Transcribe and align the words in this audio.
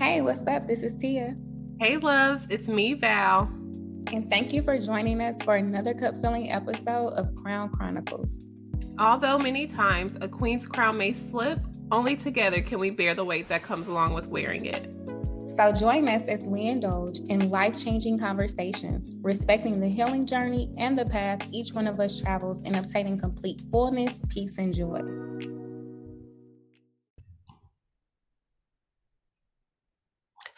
Hey, 0.00 0.22
what's 0.22 0.40
up? 0.46 0.66
This 0.66 0.82
is 0.82 0.94
Tia. 0.94 1.36
Hey, 1.78 1.98
loves, 1.98 2.46
it's 2.48 2.68
me, 2.68 2.94
Val. 2.94 3.42
And 4.14 4.30
thank 4.30 4.50
you 4.50 4.62
for 4.62 4.78
joining 4.78 5.20
us 5.20 5.36
for 5.44 5.56
another 5.56 5.92
cup 5.92 6.16
filling 6.22 6.50
episode 6.50 7.08
of 7.08 7.34
Crown 7.34 7.68
Chronicles. 7.68 8.46
Although 8.98 9.36
many 9.36 9.66
times 9.66 10.16
a 10.22 10.26
queen's 10.26 10.64
crown 10.64 10.96
may 10.96 11.12
slip, 11.12 11.58
only 11.92 12.16
together 12.16 12.62
can 12.62 12.78
we 12.78 12.88
bear 12.88 13.14
the 13.14 13.26
weight 13.26 13.50
that 13.50 13.62
comes 13.62 13.88
along 13.88 14.14
with 14.14 14.26
wearing 14.26 14.64
it. 14.64 14.88
So 15.58 15.70
join 15.70 16.08
us 16.08 16.22
as 16.28 16.46
we 16.46 16.62
indulge 16.62 17.18
in 17.28 17.50
life 17.50 17.78
changing 17.78 18.18
conversations, 18.18 19.14
respecting 19.20 19.80
the 19.80 19.88
healing 19.88 20.24
journey 20.24 20.72
and 20.78 20.98
the 20.98 21.04
path 21.04 21.46
each 21.52 21.74
one 21.74 21.86
of 21.86 22.00
us 22.00 22.18
travels 22.18 22.64
in 22.64 22.74
obtaining 22.74 23.18
complete 23.18 23.60
fullness, 23.70 24.18
peace, 24.30 24.56
and 24.56 24.74
joy. 24.74 25.02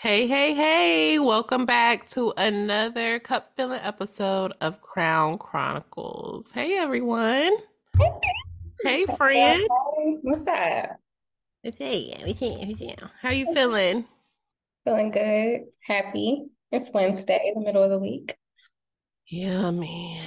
Hey, 0.03 0.27
hey, 0.27 0.53
hey, 0.53 1.19
welcome 1.21 1.65
back 1.65 2.09
to 2.09 2.35
another 2.37 3.21
cup 3.21 3.53
filling 3.55 3.79
episode 3.83 4.53
of 4.61 4.81
Crown 4.81 5.39
Chronicles. 5.39 6.51
Hey, 6.51 6.77
everyone. 6.77 7.53
hey, 8.83 9.07
friend. 9.17 9.65
What's 10.23 10.41
up? 10.41 10.97
We 11.63 11.71
can't. 11.71 12.27
we 12.27 12.35
can't. 12.35 13.01
How 13.21 13.31
you 13.31 13.55
feeling? 13.55 14.05
Feeling 14.85 15.13
good, 15.13 15.67
happy. 15.87 16.47
It's 16.73 16.91
Wednesday, 16.93 17.53
the 17.55 17.61
middle 17.61 17.85
of 17.85 17.91
the 17.91 18.01
week. 18.01 18.35
Yeah, 19.29 19.71
man. 19.71 20.27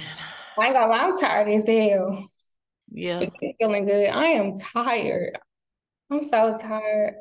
I 0.58 0.64
ain't 0.64 0.74
gonna 0.74 0.86
lie, 0.86 1.04
I'm 1.04 1.20
tired 1.20 1.48
as 1.48 1.68
hell. 1.68 2.26
Yeah. 2.90 3.26
Feeling 3.60 3.84
good. 3.84 4.08
I 4.08 4.24
am 4.24 4.58
tired. 4.58 5.38
I'm 6.10 6.22
so 6.22 6.56
tired. 6.58 7.16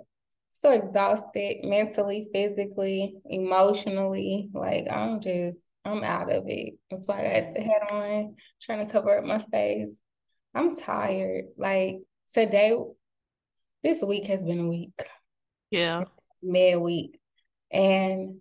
So 0.58 0.72
exhausted 0.72 1.66
mentally, 1.66 2.30
physically, 2.34 3.18
emotionally. 3.26 4.50
Like 4.54 4.88
I'm 4.90 5.20
just, 5.20 5.58
I'm 5.84 6.02
out 6.02 6.32
of 6.32 6.46
it. 6.48 6.76
That's 6.90 7.06
why 7.08 7.20
I 7.20 7.42
got 7.42 7.54
the 7.56 7.62
head 7.62 7.82
on, 7.92 8.36
trying 8.62 8.86
to 8.88 8.92
cover 8.92 9.18
up 9.18 9.26
my 9.26 9.40
face. 9.52 9.92
I'm 10.54 10.74
tired. 10.74 11.48
Like 11.58 11.98
today, 12.34 12.74
this 13.84 14.02
week 14.02 14.28
has 14.28 14.46
been 14.46 14.62
a 14.62 14.70
week, 14.70 14.98
Yeah. 15.72 16.06
mid 16.42 16.80
week. 16.80 17.20
And 17.70 18.40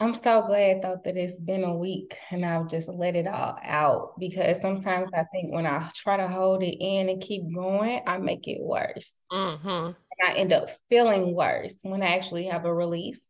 I'm 0.00 0.14
so 0.14 0.42
glad 0.42 0.82
though 0.82 1.00
that 1.02 1.16
it's 1.16 1.38
been 1.38 1.64
a 1.64 1.76
week 1.78 2.14
and 2.30 2.44
I've 2.44 2.68
just 2.68 2.90
let 2.90 3.16
it 3.16 3.26
all 3.26 3.58
out 3.62 4.18
because 4.18 4.60
sometimes 4.60 5.08
I 5.14 5.24
think 5.32 5.52
when 5.54 5.66
I 5.66 5.88
try 5.94 6.18
to 6.18 6.28
hold 6.28 6.62
it 6.62 6.76
in 6.78 7.08
and 7.08 7.22
keep 7.22 7.42
going, 7.54 8.02
I 8.06 8.18
make 8.18 8.46
it 8.48 8.60
worse. 8.60 9.14
Mm-hmm. 9.32 9.92
I 10.30 10.34
end 10.34 10.52
up 10.52 10.68
feeling 10.88 11.34
worse 11.34 11.74
when 11.82 12.02
I 12.02 12.14
actually 12.14 12.46
have 12.46 12.64
a 12.64 12.74
release 12.74 13.26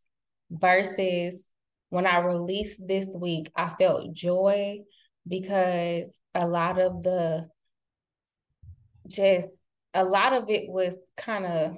versus 0.50 1.46
when 1.88 2.06
I 2.06 2.20
released 2.20 2.86
this 2.86 3.06
week, 3.14 3.50
I 3.56 3.70
felt 3.78 4.12
joy 4.12 4.80
because 5.26 6.10
a 6.34 6.46
lot 6.46 6.78
of 6.78 7.02
the 7.02 7.48
just 9.08 9.48
a 9.94 10.04
lot 10.04 10.32
of 10.32 10.48
it 10.48 10.70
was 10.70 10.96
kind 11.16 11.46
of 11.46 11.76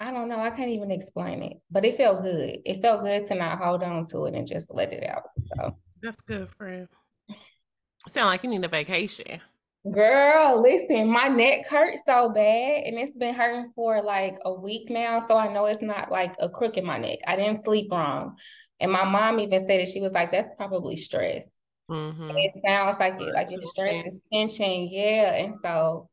I 0.00 0.12
don't 0.12 0.28
know. 0.28 0.38
I 0.38 0.50
can't 0.50 0.70
even 0.70 0.92
explain 0.92 1.42
it, 1.42 1.56
but 1.72 1.84
it 1.84 1.96
felt 1.96 2.22
good. 2.22 2.58
It 2.64 2.80
felt 2.80 3.02
good 3.02 3.26
to 3.26 3.34
not 3.34 3.58
hold 3.58 3.82
on 3.82 4.06
to 4.06 4.26
it 4.26 4.34
and 4.34 4.46
just 4.46 4.72
let 4.72 4.92
it 4.92 5.04
out. 5.04 5.24
So, 5.56 5.76
That's 6.00 6.20
good, 6.20 6.48
friend. 6.50 6.86
Sound 8.08 8.28
like 8.28 8.44
you 8.44 8.50
need 8.50 8.64
a 8.64 8.68
vacation. 8.68 9.40
Girl, 9.90 10.62
listen, 10.62 11.08
my 11.08 11.28
neck 11.28 11.66
hurts 11.66 12.02
so 12.04 12.30
bad 12.30 12.84
and 12.84 12.98
it's 12.98 13.16
been 13.16 13.34
hurting 13.34 13.72
for 13.74 14.02
like 14.02 14.38
a 14.44 14.52
week 14.52 14.90
now. 14.90 15.20
So, 15.20 15.36
I 15.36 15.52
know 15.52 15.66
it's 15.66 15.82
not 15.82 16.10
like 16.10 16.34
a 16.38 16.48
crook 16.48 16.76
in 16.76 16.86
my 16.86 16.98
neck. 16.98 17.18
I 17.26 17.36
didn't 17.36 17.64
sleep 17.64 17.90
wrong. 17.90 18.36
And 18.80 18.92
my 18.92 19.04
mom 19.04 19.40
even 19.40 19.60
said 19.60 19.80
it. 19.80 19.88
She 19.88 20.00
was 20.00 20.12
like, 20.12 20.30
that's 20.30 20.54
probably 20.56 20.96
stress. 20.96 21.42
Mm-hmm. 21.90 22.30
It 22.36 22.52
sounds 22.66 22.96
like 23.00 23.14
it, 23.20 23.34
like 23.34 23.50
it's 23.50 23.70
stress 23.70 24.06
and 24.06 24.20
tension. 24.32 24.88
Yeah. 24.90 25.34
And 25.34 25.54
so, 25.62 26.08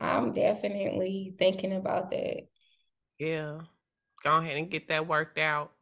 I'm 0.00 0.32
definitely 0.32 1.34
thinking 1.38 1.74
about 1.74 2.10
that. 2.10 2.48
Yeah. 3.18 3.60
Go 4.24 4.36
ahead 4.36 4.56
and 4.56 4.70
get 4.70 4.88
that 4.88 5.06
worked 5.06 5.38
out. 5.38 5.72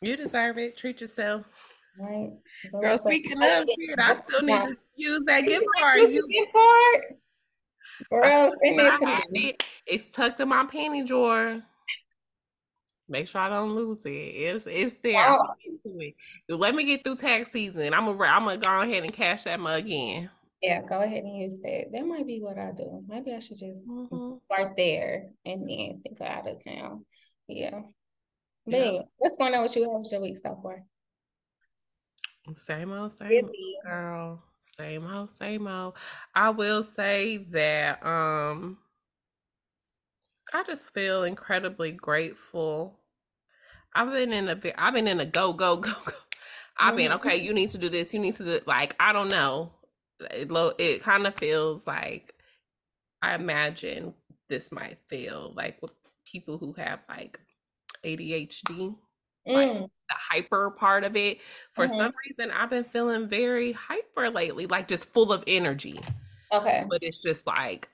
You 0.00 0.16
deserve 0.16 0.58
it. 0.58 0.76
Treat 0.76 1.00
yourself. 1.00 1.46
Right. 1.98 2.30
Girl, 2.72 2.98
speaking 2.98 3.42
of 3.42 3.68
shit, 3.78 3.98
I 3.98 4.14
still 4.16 4.42
need 4.42 4.62
to 4.62 4.76
use 4.96 5.24
that 5.24 5.46
gift 5.46 5.64
card. 5.78 6.00
You 6.00 6.26
gift 6.28 6.52
card? 6.52 7.04
Girl, 8.10 8.50
send 8.62 8.80
it 8.80 8.98
to 8.98 9.22
me. 9.30 9.48
it. 9.50 9.64
It's 9.86 10.08
tucked 10.14 10.40
in 10.40 10.48
my 10.48 10.64
panty 10.64 11.06
drawer. 11.06 11.62
Make 13.08 13.28
sure 13.28 13.40
I 13.40 13.48
don't 13.48 13.74
lose 13.74 14.04
it. 14.04 14.10
It's 14.10 14.66
it's 14.66 14.94
there. 15.02 15.16
I'm 15.22 15.38
gonna 15.38 15.54
get 15.64 15.82
to 15.84 15.98
it. 16.00 16.14
Let 16.58 16.74
me 16.74 16.84
get 16.84 17.04
through 17.04 17.16
tax 17.16 17.52
season. 17.52 17.94
I'm 17.94 18.04
gonna 18.04 18.22
I'm 18.24 18.44
gonna 18.44 18.58
go 18.58 18.80
ahead 18.80 19.04
and 19.04 19.12
cash 19.12 19.44
that 19.44 19.60
mug 19.60 19.88
in. 19.88 20.28
Yeah, 20.60 20.82
go 20.82 21.00
ahead 21.02 21.22
and 21.22 21.36
use 21.36 21.56
that. 21.62 21.92
That 21.92 22.04
might 22.04 22.26
be 22.26 22.40
what 22.40 22.58
I 22.58 22.72
do. 22.72 23.04
Maybe 23.06 23.32
I 23.32 23.38
should 23.40 23.58
just 23.58 23.86
Mhm. 23.86 24.40
start 24.46 24.72
there 24.76 25.30
and 25.44 25.68
then 25.68 26.02
go 26.18 26.24
out 26.24 26.48
of 26.48 26.62
town. 26.64 27.06
Yeah. 27.46 27.82
But 28.66 28.74
Yeah. 28.94 29.02
what's 29.18 29.36
going 29.36 29.54
on 29.54 29.62
with 29.62 29.76
you? 29.76 29.84
How 29.84 29.98
was 29.98 30.10
your 30.10 30.20
week 30.22 30.38
so 30.38 30.58
far? 30.60 30.82
Same 32.54 32.92
old, 32.92 33.12
same 33.18 33.44
old, 33.44 33.56
girl. 33.84 34.42
Same 34.58 35.06
old, 35.06 35.30
same 35.30 35.66
old. 35.66 35.96
I 36.34 36.50
will 36.50 36.82
say 36.84 37.38
that 37.52 38.04
um 38.04 38.78
I 40.52 40.62
just 40.64 40.92
feel 40.94 41.22
incredibly 41.24 41.92
grateful. 41.92 42.98
I've 43.94 44.10
been 44.12 44.32
in 44.32 44.48
a 44.48 44.54
ve- 44.56 44.74
I've 44.76 44.94
been 44.94 45.08
in 45.08 45.20
a 45.20 45.26
go 45.26 45.52
go 45.52 45.76
go 45.80 45.92
go. 46.04 46.12
I've 46.78 46.96
been 46.96 47.12
Mhm. 47.12 47.16
okay. 47.16 47.36
You 47.36 47.54
need 47.54 47.70
to 47.70 47.78
do 47.78 47.88
this. 47.88 48.14
You 48.14 48.20
need 48.20 48.36
to 48.36 48.44
do 48.44 48.60
like 48.66 48.96
I 49.00 49.12
don't 49.12 49.30
know. 49.30 49.72
It 50.20 50.50
lo- 50.50 50.74
it 50.78 51.02
kind 51.02 51.26
of 51.26 51.34
feels 51.36 51.86
like 51.86 52.34
I 53.22 53.34
imagine 53.34 54.14
this 54.48 54.72
might 54.72 54.98
feel 55.08 55.52
like 55.56 55.80
with 55.82 55.92
people 56.26 56.58
who 56.58 56.72
have 56.74 57.00
like 57.08 57.40
ADHD, 58.04 58.94
like 59.54 59.74
Mm, 59.74 59.90
the 60.08 60.14
hyper 60.16 60.70
part 60.70 61.04
of 61.04 61.16
it. 61.16 61.40
For 61.74 61.86
mhm. 61.86 61.96
some 61.96 62.12
reason, 62.26 62.50
I've 62.50 62.70
been 62.70 62.84
feeling 62.84 63.28
very 63.28 63.72
hyper 63.72 64.30
lately, 64.30 64.66
like 64.66 64.88
just 64.88 65.12
full 65.12 65.32
of 65.32 65.44
energy. 65.46 65.98
Okay. 66.52 66.84
But 66.88 67.02
it's 67.02 67.20
just 67.20 67.46
like 67.46 67.88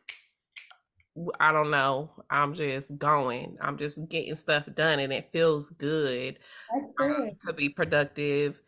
I 1.38 1.52
don't 1.52 1.70
know. 1.70 2.10
I'm 2.30 2.54
just 2.54 2.96
going. 2.96 3.58
I'm 3.60 3.76
just 3.76 4.08
getting 4.08 4.36
stuff 4.36 4.64
done, 4.74 4.98
and 4.98 5.12
it 5.12 5.28
feels 5.30 5.68
good 5.70 6.38
That's 6.72 6.86
um, 7.00 7.30
to 7.46 7.52
be 7.52 7.68
productive 7.68 8.62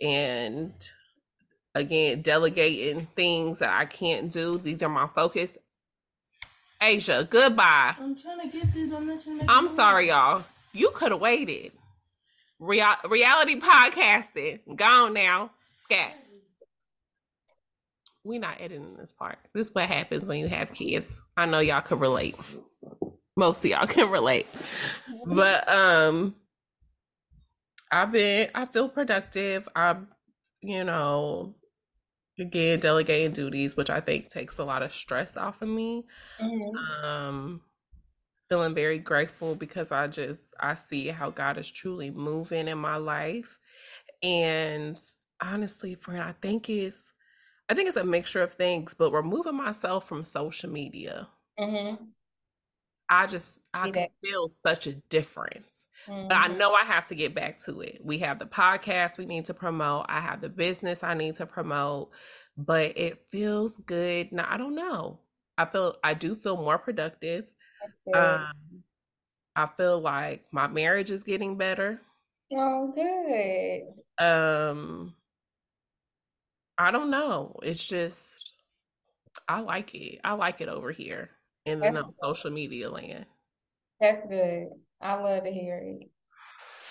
and 0.00 0.72
again 1.76 2.20
delegating 2.20 3.06
things 3.14 3.60
that 3.60 3.70
I 3.70 3.84
can't 3.84 4.30
do. 4.30 4.58
These 4.58 4.82
are 4.82 4.88
my 4.88 5.06
focus. 5.06 5.56
Asia, 6.82 7.26
goodbye. 7.30 7.94
I'm 7.98 8.16
trying 8.16 8.40
to 8.40 8.48
get 8.48 8.72
this. 8.74 8.92
I'm 8.92 9.06
not 9.06 9.22
trying 9.22 9.38
to 9.38 9.46
I'm 9.48 9.68
sorry, 9.68 10.08
y'all. 10.08 10.42
You 10.72 10.90
could 10.94 11.12
have 11.12 11.20
waited. 11.20 11.72
Real- 12.58 12.96
reality 13.08 13.60
podcasting. 13.60 14.60
Gone 14.76 15.12
now. 15.14 15.50
Scat. 15.84 16.14
we 18.24 18.38
not 18.38 18.58
editing 18.60 18.96
this 18.96 19.12
part. 19.12 19.38
This 19.52 19.68
is 19.68 19.74
what 19.74 19.86
happens 19.88 20.26
when 20.26 20.38
you 20.38 20.48
have 20.48 20.72
kids. 20.72 21.08
I 21.36 21.44
know 21.46 21.58
y'all 21.58 21.82
can 21.82 21.98
relate. 21.98 22.36
Most 23.36 23.58
of 23.64 23.70
y'all 23.70 23.86
can 23.88 24.10
relate. 24.10 24.46
But 25.26 25.68
um 25.68 26.34
I've 27.90 28.12
been 28.12 28.48
I 28.54 28.64
feel 28.64 28.88
productive. 28.88 29.68
I'm, 29.76 30.08
you 30.62 30.84
know, 30.84 31.54
again 32.40 32.80
delegating 32.80 33.32
duties, 33.32 33.76
which 33.76 33.90
I 33.90 34.00
think 34.00 34.30
takes 34.30 34.56
a 34.58 34.64
lot 34.64 34.82
of 34.82 34.92
stress 34.92 35.36
off 35.36 35.60
of 35.60 35.68
me. 35.68 36.06
Mhm. 36.40 37.04
Um 37.04 37.60
feeling 38.48 38.74
very 38.74 38.98
grateful 38.98 39.54
because 39.56 39.92
I 39.92 40.06
just 40.08 40.54
I 40.60 40.74
see 40.74 41.08
how 41.08 41.30
God 41.30 41.58
is 41.58 41.70
truly 41.70 42.10
moving 42.10 42.68
in 42.68 42.78
my 42.78 42.96
life. 42.96 43.58
And 44.22 44.98
honestly, 45.42 45.94
friend, 45.94 46.22
I 46.22 46.32
think 46.32 46.70
it's 46.70 47.12
I 47.70 47.74
think 47.74 47.88
it's 47.88 47.98
a 47.98 48.04
mixture 48.04 48.42
of 48.42 48.54
things, 48.54 48.94
but 48.94 49.12
removing 49.12 49.56
myself 49.56 50.08
from 50.08 50.24
social 50.24 50.70
media, 50.70 51.28
Mhm. 51.58 52.14
I 53.08 53.26
just 53.26 53.68
I 53.74 53.88
can 53.88 54.08
feel 54.22 54.48
such 54.48 54.86
a 54.86 54.94
difference. 54.94 55.86
But 56.28 56.36
I 56.38 56.46
Mhm. 56.46 56.56
know 56.56 56.72
I 56.72 56.84
have 56.84 57.06
to 57.08 57.14
get 57.14 57.34
back 57.34 57.58
to 57.60 57.80
it. 57.82 58.00
We 58.02 58.18
have 58.20 58.38
the 58.38 58.46
podcast 58.46 59.18
we 59.18 59.26
need 59.26 59.44
to 59.46 59.54
promote. 59.54 60.06
I 60.08 60.20
have 60.20 60.40
the 60.40 60.48
business 60.48 61.02
I 61.02 61.12
need 61.14 61.34
to 61.36 61.46
promote, 61.46 62.12
but 62.56 62.96
it 62.96 63.26
feels 63.30 63.78
good. 63.78 64.32
Now 64.32 64.46
I 64.48 64.56
don't 64.56 64.74
know. 64.74 65.20
I 65.58 65.66
feel 65.66 65.96
I 66.02 66.14
do 66.14 66.34
feel 66.34 66.56
more 66.56 66.78
productive. 66.78 67.46
Good. 68.06 68.16
Um, 68.16 68.84
I 69.56 69.66
feel 69.76 70.00
like 70.00 70.44
my 70.52 70.66
marriage 70.66 71.10
is 71.10 71.22
getting 71.24 71.56
better. 71.56 72.00
Oh, 72.52 72.92
good. 72.94 74.24
Um, 74.24 75.14
I 76.78 76.90
don't 76.90 77.10
know. 77.10 77.58
It's 77.62 77.84
just 77.84 78.52
I 79.48 79.60
like 79.60 79.94
it. 79.94 80.20
I 80.24 80.32
like 80.34 80.60
it 80.60 80.68
over 80.68 80.90
here 80.90 81.30
in 81.66 81.80
the 81.80 81.90
no 81.90 82.10
social 82.22 82.50
media 82.50 82.90
land. 82.90 83.26
That's 84.00 84.26
good. 84.26 84.68
I 85.00 85.14
love 85.14 85.44
to 85.44 85.52
hear 85.52 85.78
it. 85.78 86.10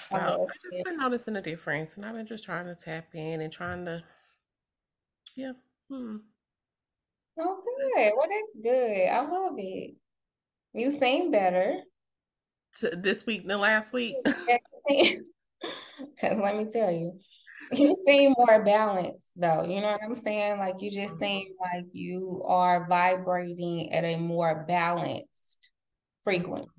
So 0.09 0.17
I 0.17 0.53
just 0.63 0.83
been 0.83 0.97
noticing 0.97 1.35
a 1.35 1.41
difference, 1.41 1.95
and 1.95 2.05
I've 2.05 2.13
been 2.13 2.25
just 2.27 2.45
trying 2.45 2.65
to 2.65 2.75
tap 2.75 3.15
in 3.15 3.41
and 3.41 3.51
trying 3.51 3.85
to, 3.85 4.03
yeah. 5.35 5.53
Hmm. 5.89 6.17
Okay, 7.37 8.11
well 8.15 8.27
that's 8.29 8.63
good. 8.63 9.07
I 9.09 9.21
love 9.27 9.55
it. 9.57 9.95
You 10.73 10.91
seem 10.91 11.31
better. 11.31 11.79
To 12.79 12.89
this 12.89 13.25
week 13.25 13.47
than 13.47 13.59
last 13.59 13.93
week. 13.93 14.15
Because 15.99 16.37
let 16.43 16.57
me 16.57 16.65
tell 16.71 16.91
you, 16.91 17.19
you 17.71 17.97
seem 18.05 18.33
more 18.37 18.63
balanced 18.63 19.31
though. 19.35 19.63
You 19.63 19.81
know 19.81 19.91
what 19.91 20.01
I'm 20.03 20.15
saying? 20.15 20.59
Like 20.59 20.75
you 20.81 20.91
just 20.91 21.13
mm-hmm. 21.15 21.23
seem 21.23 21.47
like 21.61 21.85
you 21.93 22.43
are 22.45 22.87
vibrating 22.87 23.93
at 23.93 24.03
a 24.03 24.17
more 24.17 24.65
balanced 24.67 25.69
frequency 26.23 26.69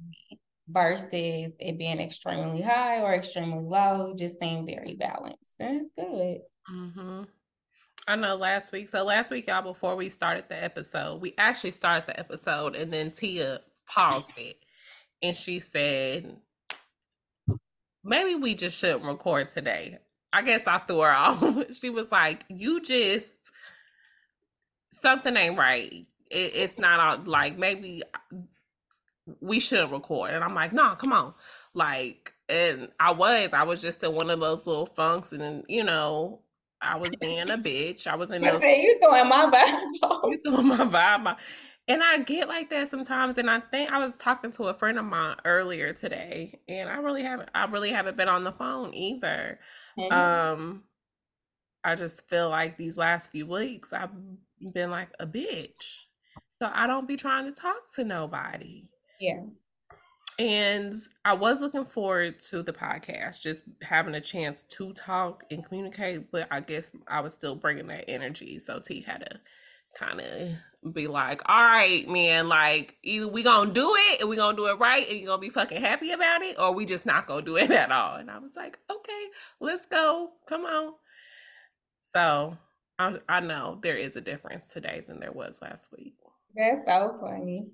versus 0.68 1.52
it 1.58 1.78
being 1.78 2.00
extremely 2.00 2.62
high 2.62 3.00
or 3.00 3.14
extremely 3.14 3.62
low. 3.62 4.08
You 4.08 4.16
just 4.16 4.38
seem 4.38 4.66
very 4.66 4.96
balanced. 4.96 5.54
That's 5.58 5.84
good. 5.98 6.38
Mm-hmm. 6.72 7.22
I 8.06 8.16
know 8.16 8.34
last 8.34 8.72
week. 8.72 8.88
So 8.90 9.02
last 9.02 9.30
week, 9.30 9.46
y'all, 9.46 9.62
before 9.62 9.96
we 9.96 10.10
started 10.10 10.44
the 10.48 10.62
episode, 10.62 11.22
we 11.22 11.34
actually 11.38 11.70
started 11.70 12.06
the 12.06 12.18
episode 12.18 12.76
and 12.76 12.92
then 12.92 13.10
Tia 13.10 13.60
paused 13.86 14.36
it 14.38 14.56
and 15.22 15.36
she 15.36 15.58
said, 15.58 16.36
maybe 18.04 18.34
we 18.34 18.54
just 18.54 18.76
shouldn't 18.76 19.04
record 19.04 19.48
today. 19.48 19.98
I 20.32 20.42
guess 20.42 20.66
I 20.66 20.78
threw 20.78 21.00
her 21.00 21.12
off. 21.14 21.74
she 21.74 21.90
was 21.90 22.12
like, 22.12 22.44
you 22.48 22.82
just, 22.82 23.32
something 25.00 25.36
ain't 25.36 25.58
right. 25.58 26.06
It, 26.30 26.52
it's 26.54 26.78
not 26.78 27.00
all, 27.00 27.24
like 27.24 27.58
maybe 27.58 28.02
we 29.40 29.60
shouldn't 29.60 29.92
record. 29.92 30.32
And 30.32 30.44
I'm 30.44 30.54
like, 30.54 30.72
no, 30.72 30.94
come 30.96 31.12
on. 31.12 31.34
Like, 31.72 32.34
and 32.48 32.90
I 33.00 33.12
was, 33.12 33.54
I 33.54 33.62
was 33.62 33.80
just 33.80 34.04
in 34.04 34.14
one 34.14 34.28
of 34.28 34.40
those 34.40 34.66
little 34.66 34.86
funks 34.86 35.32
and, 35.32 35.64
you 35.68 35.84
know, 35.84 36.40
I 36.82 36.96
was 36.96 37.16
being 37.16 37.48
a 37.48 37.56
bitch. 37.56 38.06
I 38.06 38.14
was 38.16 38.30
in 38.30 38.42
those. 38.42 38.60
You 38.62 38.98
throwing 39.00 39.28
my 39.28 39.46
vibe. 39.46 40.30
you 40.30 40.40
throwing 40.44 40.68
my 40.68 40.76
vibe. 40.76 41.36
And 41.86 42.02
I 42.02 42.18
get 42.18 42.48
like 42.48 42.70
that 42.70 42.90
sometimes. 42.90 43.36
And 43.36 43.50
I 43.50 43.60
think 43.60 43.92
I 43.92 43.98
was 43.98 44.16
talking 44.16 44.50
to 44.52 44.64
a 44.64 44.74
friend 44.74 44.98
of 44.98 45.04
mine 45.04 45.36
earlier 45.44 45.92
today, 45.92 46.58
and 46.66 46.88
I 46.88 46.96
really 46.96 47.22
haven't. 47.22 47.50
I 47.54 47.66
really 47.66 47.90
haven't 47.90 48.16
been 48.16 48.28
on 48.28 48.44
the 48.44 48.52
phone 48.52 48.94
either. 48.94 49.58
Mm-hmm. 49.98 50.14
Um, 50.14 50.82
I 51.84 51.94
just 51.94 52.26
feel 52.28 52.48
like 52.48 52.78
these 52.78 52.96
last 52.96 53.30
few 53.30 53.46
weeks 53.46 53.92
I've 53.92 54.10
been 54.72 54.90
like 54.90 55.10
a 55.20 55.26
bitch, 55.26 56.04
so 56.58 56.70
I 56.72 56.86
don't 56.86 57.06
be 57.06 57.16
trying 57.16 57.44
to 57.46 57.52
talk 57.52 57.92
to 57.96 58.04
nobody. 58.04 58.88
Yeah. 59.20 59.42
And 60.38 60.94
I 61.24 61.34
was 61.34 61.60
looking 61.60 61.84
forward 61.84 62.40
to 62.48 62.62
the 62.62 62.72
podcast, 62.72 63.42
just 63.42 63.62
having 63.82 64.14
a 64.14 64.20
chance 64.20 64.62
to 64.62 64.92
talk 64.94 65.44
and 65.50 65.64
communicate. 65.64 66.32
But 66.32 66.48
I 66.50 66.60
guess 66.60 66.90
I 67.06 67.20
was 67.20 67.34
still 67.34 67.54
bringing 67.54 67.86
that 67.88 68.08
energy. 68.08 68.58
So 68.58 68.80
T 68.80 69.02
had 69.02 69.20
to 69.20 69.40
kind 69.94 70.20
of 70.20 70.92
be 70.92 71.06
like, 71.06 71.42
all 71.46 71.62
right, 71.62 72.08
man, 72.08 72.48
like 72.48 72.96
either 73.02 73.28
we 73.28 73.42
gonna 73.42 73.72
do 73.72 73.94
it 74.10 74.20
and 74.20 74.28
we 74.28 74.36
gonna 74.36 74.56
do 74.56 74.66
it 74.66 74.78
right 74.78 75.08
and 75.08 75.18
you 75.18 75.26
gonna 75.26 75.40
be 75.40 75.48
fucking 75.48 75.80
happy 75.80 76.10
about 76.10 76.42
it, 76.42 76.58
or 76.58 76.72
we 76.72 76.84
just 76.84 77.06
not 77.06 77.26
gonna 77.26 77.42
do 77.42 77.56
it 77.56 77.70
at 77.70 77.90
all. 77.90 78.16
And 78.16 78.30
I 78.30 78.38
was 78.38 78.52
like, 78.56 78.78
okay, 78.90 79.24
let's 79.60 79.86
go. 79.86 80.30
Come 80.48 80.64
on. 80.64 80.92
So 82.14 82.56
I, 82.98 83.18
I 83.28 83.40
know 83.40 83.78
there 83.82 83.96
is 83.96 84.16
a 84.16 84.20
difference 84.20 84.68
today 84.68 85.04
than 85.06 85.20
there 85.20 85.32
was 85.32 85.60
last 85.62 85.90
week. 85.96 86.14
That's 86.54 86.80
so 86.86 87.18
funny. 87.20 87.70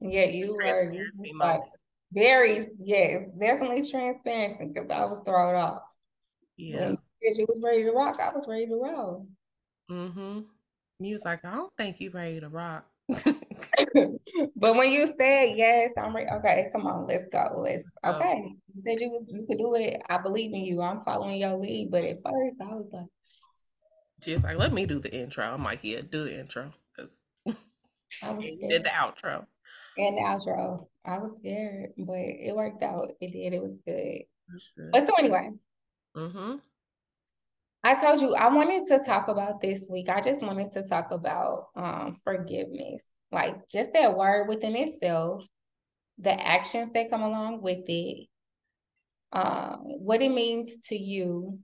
Yeah, 0.00 0.24
you 0.24 0.56
were 0.56 0.64
like 1.38 1.60
very, 2.12 2.66
yes, 2.82 3.22
definitely 3.38 3.88
transparency 3.88 4.72
because 4.72 4.90
I 4.90 5.04
was 5.04 5.20
thrown 5.24 5.54
off. 5.54 5.82
Yeah. 6.56 6.88
When 6.88 6.98
you 7.20 7.46
was 7.48 7.60
ready 7.62 7.84
to 7.84 7.92
rock, 7.92 8.18
I 8.20 8.34
was 8.34 8.46
ready 8.48 8.66
to 8.66 8.80
roll. 8.82 9.28
Mm-hmm. 9.90 10.40
You 11.00 11.14
was 11.14 11.24
like, 11.24 11.44
I 11.44 11.54
don't 11.54 11.72
think 11.76 12.00
you 12.00 12.10
ready 12.10 12.40
to 12.40 12.48
rock. 12.48 12.84
but 13.08 14.76
when 14.76 14.90
you 14.90 15.12
said 15.18 15.56
yes, 15.56 15.90
I'm 15.98 16.14
ready. 16.14 16.30
Okay, 16.30 16.68
come 16.72 16.86
on, 16.86 17.06
let's 17.06 17.26
go. 17.32 17.44
Let's 17.56 17.84
okay. 18.06 18.32
Um, 18.32 18.60
you 18.74 18.82
said 18.86 19.00
you 19.00 19.10
was 19.10 19.24
you 19.28 19.46
could 19.46 19.58
do 19.58 19.74
it. 19.74 20.00
I 20.08 20.18
believe 20.18 20.52
in 20.52 20.60
you. 20.60 20.82
I'm 20.82 21.02
following 21.02 21.40
your 21.40 21.56
lead. 21.56 21.90
But 21.90 22.04
at 22.04 22.18
first, 22.22 22.56
I 22.60 22.74
was 22.74 22.86
like, 22.92 23.06
she's 24.22 24.44
like, 24.44 24.58
let 24.58 24.72
me 24.72 24.86
do 24.86 25.00
the 25.00 25.12
intro. 25.12 25.44
I'm 25.44 25.64
like, 25.64 25.80
yeah, 25.82 26.02
do 26.08 26.24
the 26.24 26.38
intro 26.38 26.72
because 26.94 27.20
I 28.22 28.30
was 28.30 28.44
did 28.44 28.84
the 28.84 28.90
outro 28.90 29.46
and 29.96 30.16
the 30.16 30.22
outro. 30.22 30.86
I 31.04 31.18
was 31.18 31.32
scared, 31.40 31.90
but 31.96 32.18
it 32.18 32.54
worked 32.54 32.82
out. 32.82 33.12
It 33.20 33.32
did. 33.32 33.54
It 33.54 33.62
was 33.62 33.72
good. 33.86 34.22
good. 34.76 34.90
But 34.92 35.06
so 35.06 35.14
anyway. 35.18 35.50
Mm-hmm. 36.16 36.56
I 37.82 37.94
told 37.94 38.20
you 38.20 38.34
I 38.34 38.52
wanted 38.52 38.86
to 38.88 39.04
talk 39.04 39.28
about 39.28 39.60
this 39.60 39.86
week. 39.90 40.08
I 40.08 40.20
just 40.20 40.42
wanted 40.42 40.72
to 40.72 40.82
talk 40.82 41.10
about 41.10 41.68
um, 41.76 42.16
forgiveness, 42.22 43.02
like 43.32 43.68
just 43.68 43.92
that 43.94 44.16
word 44.16 44.48
within 44.48 44.76
itself, 44.76 45.44
the 46.18 46.32
actions 46.32 46.90
that 46.92 47.10
come 47.10 47.22
along 47.22 47.62
with 47.62 47.84
it, 47.88 48.28
um, 49.32 49.78
what 49.84 50.20
it 50.20 50.30
means 50.30 50.80
to 50.88 50.96
you, 50.96 51.58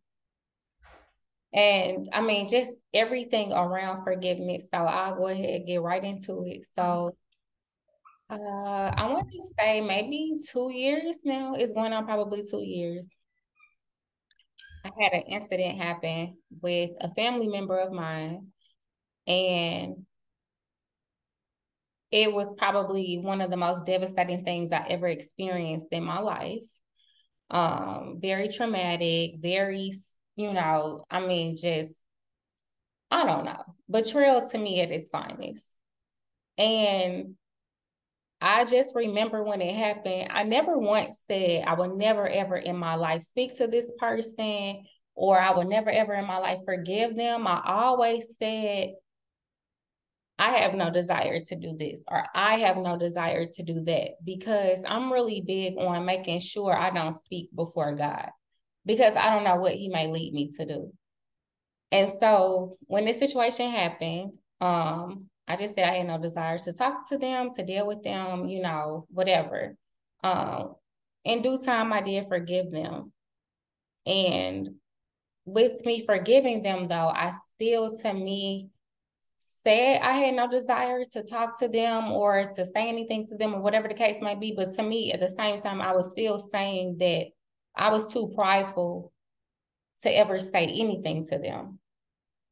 and 1.53 2.09
I 2.13 2.23
mean 2.23 2.49
just 2.49 2.73
everything 2.95 3.53
around 3.53 4.05
forgiveness. 4.05 4.69
So 4.73 4.81
I'll 4.81 5.17
go 5.17 5.29
ahead 5.29 5.55
and 5.55 5.67
get 5.67 5.83
right 5.83 6.03
into 6.03 6.45
it. 6.47 6.67
So 6.79 7.15
uh, 8.31 8.35
I 8.35 9.07
want 9.11 9.31
to 9.31 9.41
say 9.59 9.81
maybe 9.81 10.35
two 10.49 10.71
years 10.73 11.19
now. 11.25 11.55
It's 11.55 11.73
going 11.73 11.93
on 11.93 12.07
probably 12.07 12.43
two 12.43 12.63
years. 12.63 13.07
I 14.87 15.03
had 15.03 15.12
an 15.12 15.23
incident 15.23 15.79
happen 15.81 16.37
with 16.62 16.91
a 17.00 17.12
family 17.15 17.49
member 17.49 17.79
of 17.79 17.93
mine, 17.93 18.49
and 19.27 20.06
it 22.12 22.33
was 22.33 22.55
probably 22.56 23.19
one 23.23 23.41
of 23.41 23.50
the 23.50 23.56
most 23.56 23.85
devastating 23.85 24.44
things 24.44 24.73
I 24.73 24.87
ever 24.88 25.09
experienced 25.09 25.88
in 25.91 26.05
my 26.05 26.21
life. 26.21 26.62
Um, 27.50 28.19
very 28.21 28.49
traumatic, 28.49 29.37
very, 29.41 29.93
you 30.37 30.53
know, 30.53 31.05
I 31.11 31.21
mean, 31.21 31.56
just 31.56 31.94
I 33.11 33.25
don't 33.25 33.44
know, 33.44 33.62
betrayal 33.91 34.49
to 34.49 34.59
me 34.59 34.81
at 34.81 34.91
its 34.91 35.11
finest. 35.11 35.67
And 36.59 37.37
I 38.41 38.65
just 38.65 38.94
remember 38.94 39.43
when 39.43 39.62
it 39.62 39.75
happened, 39.75 40.29
I 40.31 40.44
never 40.44 40.77
once 40.79 41.17
said 41.27 41.65
I 41.67 41.75
would 41.75 41.97
never 41.97 42.29
ever 42.29 42.56
in 42.56 42.77
my 42.77 42.94
life 42.94 43.22
speak 43.22 43.56
to 43.58 43.67
this 43.67 43.91
person 43.99 44.84
or 45.15 45.39
I 45.39 45.56
would 45.56 45.69
never 45.69 45.89
ever 45.89 46.13
in 46.13 46.27
my 46.27 46.39
life 46.39 46.60
forgive 46.67 47.17
them. 47.17 47.46
I 47.46 47.63
always 47.65 48.37
said, 48.37 48.91
I 50.39 50.58
have 50.58 50.75
no 50.75 50.91
desire 50.91 51.41
to 51.41 51.56
do 51.56 51.75
this 51.79 52.03
or 52.08 52.25
I 52.34 52.58
have 52.58 52.77
no 52.77 52.99
desire 52.99 53.46
to 53.46 53.63
do 53.63 53.81
that 53.84 54.22
because 54.22 54.82
I'm 54.87 55.10
really 55.10 55.41
big 55.41 55.79
on 55.79 56.05
making 56.05 56.41
sure 56.41 56.77
I 56.77 56.91
don't 56.91 57.15
speak 57.15 57.49
before 57.55 57.94
God 57.94 58.29
because 58.84 59.17
I 59.17 59.32
don't 59.32 59.44
know 59.44 59.56
what 59.56 59.72
He 59.72 59.89
may 59.89 60.08
lead 60.08 60.34
me 60.34 60.51
to 60.58 60.67
do. 60.67 60.93
And 61.91 62.13
so 62.19 62.77
when 62.87 63.06
this 63.06 63.19
situation 63.19 63.70
happened, 63.70 64.32
um, 64.60 65.31
I 65.48 65.56
just 65.56 65.74
said 65.74 65.84
I 65.84 65.96
had 65.96 66.06
no 66.06 66.19
desire 66.19 66.58
to 66.58 66.72
talk 66.72 67.08
to 67.08 67.19
them, 67.19 67.50
to 67.55 67.65
deal 67.65 67.86
with 67.86 68.03
them, 68.03 68.48
you 68.48 68.62
know, 68.62 69.06
whatever. 69.10 69.76
Um, 70.22 70.74
in 71.24 71.43
due 71.43 71.58
time, 71.58 71.93
I 71.93 72.00
did 72.00 72.29
forgive 72.29 72.70
them. 72.70 73.12
And 74.06 74.70
with 75.44 75.84
me 75.84 76.05
forgiving 76.05 76.62
them, 76.62 76.88
though, 76.88 77.08
I 77.08 77.32
still, 77.55 77.96
to 77.98 78.12
me, 78.12 78.70
said 79.67 80.00
I 80.00 80.12
had 80.12 80.34
no 80.34 80.48
desire 80.48 81.05
to 81.12 81.22
talk 81.24 81.58
to 81.58 81.69
them 81.69 82.12
or 82.12 82.48
to 82.55 82.67
say 82.67 82.88
anything 82.88 83.26
to 83.26 83.36
them 83.36 83.55
or 83.55 83.60
whatever 83.60 83.88
the 83.88 83.94
case 83.94 84.20
might 84.20 84.41
be. 84.41 84.55
But 84.56 84.74
to 84.74 84.82
me, 84.82 85.12
at 85.12 85.20
the 85.20 85.29
same 85.29 85.60
time, 85.60 85.81
I 85.81 85.93
was 85.93 86.10
still 86.12 86.38
saying 86.38 86.98
that 86.98 87.26
I 87.74 87.91
was 87.91 88.12
too 88.12 88.32
prideful 88.34 89.12
to 90.03 90.10
ever 90.17 90.38
say 90.38 90.67
anything 90.67 91.24
to 91.26 91.38
them. 91.38 91.79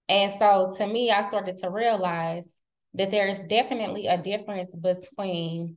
And 0.08 0.32
so 0.38 0.74
to 0.76 0.86
me, 0.86 1.10
I 1.10 1.22
started 1.22 1.58
to 1.58 1.70
realize 1.70 2.56
that 2.94 3.10
there's 3.10 3.44
definitely 3.44 4.06
a 4.06 4.22
difference 4.22 4.74
between 4.74 5.76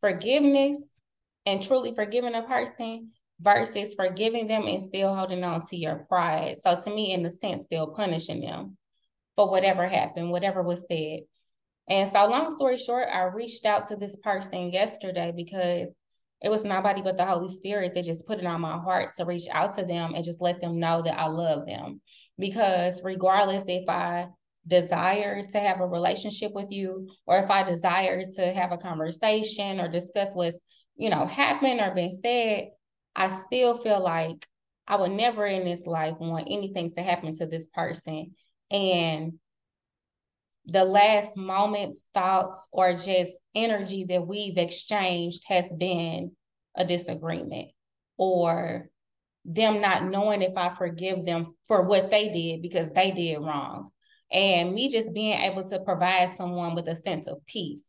forgiveness 0.00 1.00
and 1.44 1.62
truly 1.62 1.94
forgiving 1.94 2.34
a 2.34 2.42
person 2.42 3.10
versus 3.40 3.94
forgiving 3.94 4.46
them 4.46 4.66
and 4.66 4.82
still 4.82 5.14
holding 5.14 5.44
on 5.44 5.66
to 5.66 5.76
your 5.76 6.06
pride. 6.08 6.56
So 6.62 6.78
to 6.78 6.90
me, 6.90 7.12
in 7.12 7.24
a 7.26 7.30
sense, 7.30 7.64
still 7.64 7.88
punishing 7.88 8.40
them 8.40 8.76
for 9.34 9.50
whatever 9.50 9.86
happened, 9.86 10.30
whatever 10.30 10.62
was 10.62 10.84
said. 10.90 11.20
And 11.88 12.10
so 12.10 12.26
long 12.26 12.50
story 12.50 12.78
short, 12.78 13.08
I 13.12 13.22
reached 13.24 13.64
out 13.64 13.86
to 13.86 13.96
this 13.96 14.16
person 14.16 14.72
yesterday 14.72 15.32
because 15.34 15.88
it 16.42 16.48
was 16.48 16.64
nobody 16.64 17.00
but 17.02 17.16
the 17.16 17.24
Holy 17.24 17.48
Spirit 17.48 17.94
that 17.94 18.04
just 18.04 18.26
put 18.26 18.38
it 18.38 18.46
on 18.46 18.60
my 18.60 18.78
heart 18.78 19.14
to 19.16 19.24
reach 19.24 19.46
out 19.50 19.76
to 19.78 19.84
them 19.84 20.14
and 20.14 20.24
just 20.24 20.40
let 20.40 20.60
them 20.60 20.78
know 20.80 21.02
that 21.02 21.18
I 21.18 21.26
love 21.26 21.66
them. 21.66 22.00
Because 22.38 23.02
regardless 23.02 23.64
if 23.68 23.88
I 23.88 24.28
desire 24.66 25.42
to 25.42 25.58
have 25.58 25.80
a 25.80 25.86
relationship 25.86 26.52
with 26.52 26.70
you, 26.70 27.08
or 27.26 27.38
if 27.38 27.50
I 27.50 27.62
desire 27.62 28.22
to 28.36 28.52
have 28.52 28.72
a 28.72 28.78
conversation 28.78 29.80
or 29.80 29.88
discuss 29.88 30.30
what's 30.32 30.58
you 30.96 31.10
know, 31.10 31.26
happened 31.26 31.80
or 31.80 31.94
been 31.94 32.18
said, 32.22 32.68
I 33.14 33.42
still 33.46 33.82
feel 33.82 34.02
like 34.02 34.46
I 34.86 34.96
would 34.96 35.10
never 35.10 35.46
in 35.46 35.64
this 35.64 35.82
life 35.86 36.14
want 36.18 36.48
anything 36.50 36.92
to 36.94 37.02
happen 37.02 37.34
to 37.34 37.46
this 37.46 37.66
person. 37.74 38.34
And 38.70 39.34
the 40.66 40.84
last 40.84 41.36
moments, 41.36 42.04
thoughts, 42.14 42.66
or 42.72 42.94
just 42.94 43.32
energy 43.54 44.04
that 44.08 44.26
we've 44.26 44.58
exchanged 44.58 45.42
has 45.46 45.66
been 45.76 46.32
a 46.76 46.84
disagreement 46.84 47.70
or 48.16 48.88
them 49.44 49.80
not 49.80 50.04
knowing 50.04 50.42
if 50.42 50.56
I 50.56 50.74
forgive 50.74 51.24
them 51.24 51.54
for 51.66 51.82
what 51.82 52.10
they 52.10 52.32
did 52.32 52.62
because 52.62 52.90
they 52.90 53.12
did 53.12 53.38
wrong. 53.38 53.90
And 54.30 54.74
me 54.74 54.88
just 54.88 55.12
being 55.12 55.38
able 55.38 55.64
to 55.64 55.80
provide 55.80 56.30
someone 56.36 56.74
with 56.74 56.88
a 56.88 56.96
sense 56.96 57.26
of 57.26 57.44
peace. 57.46 57.84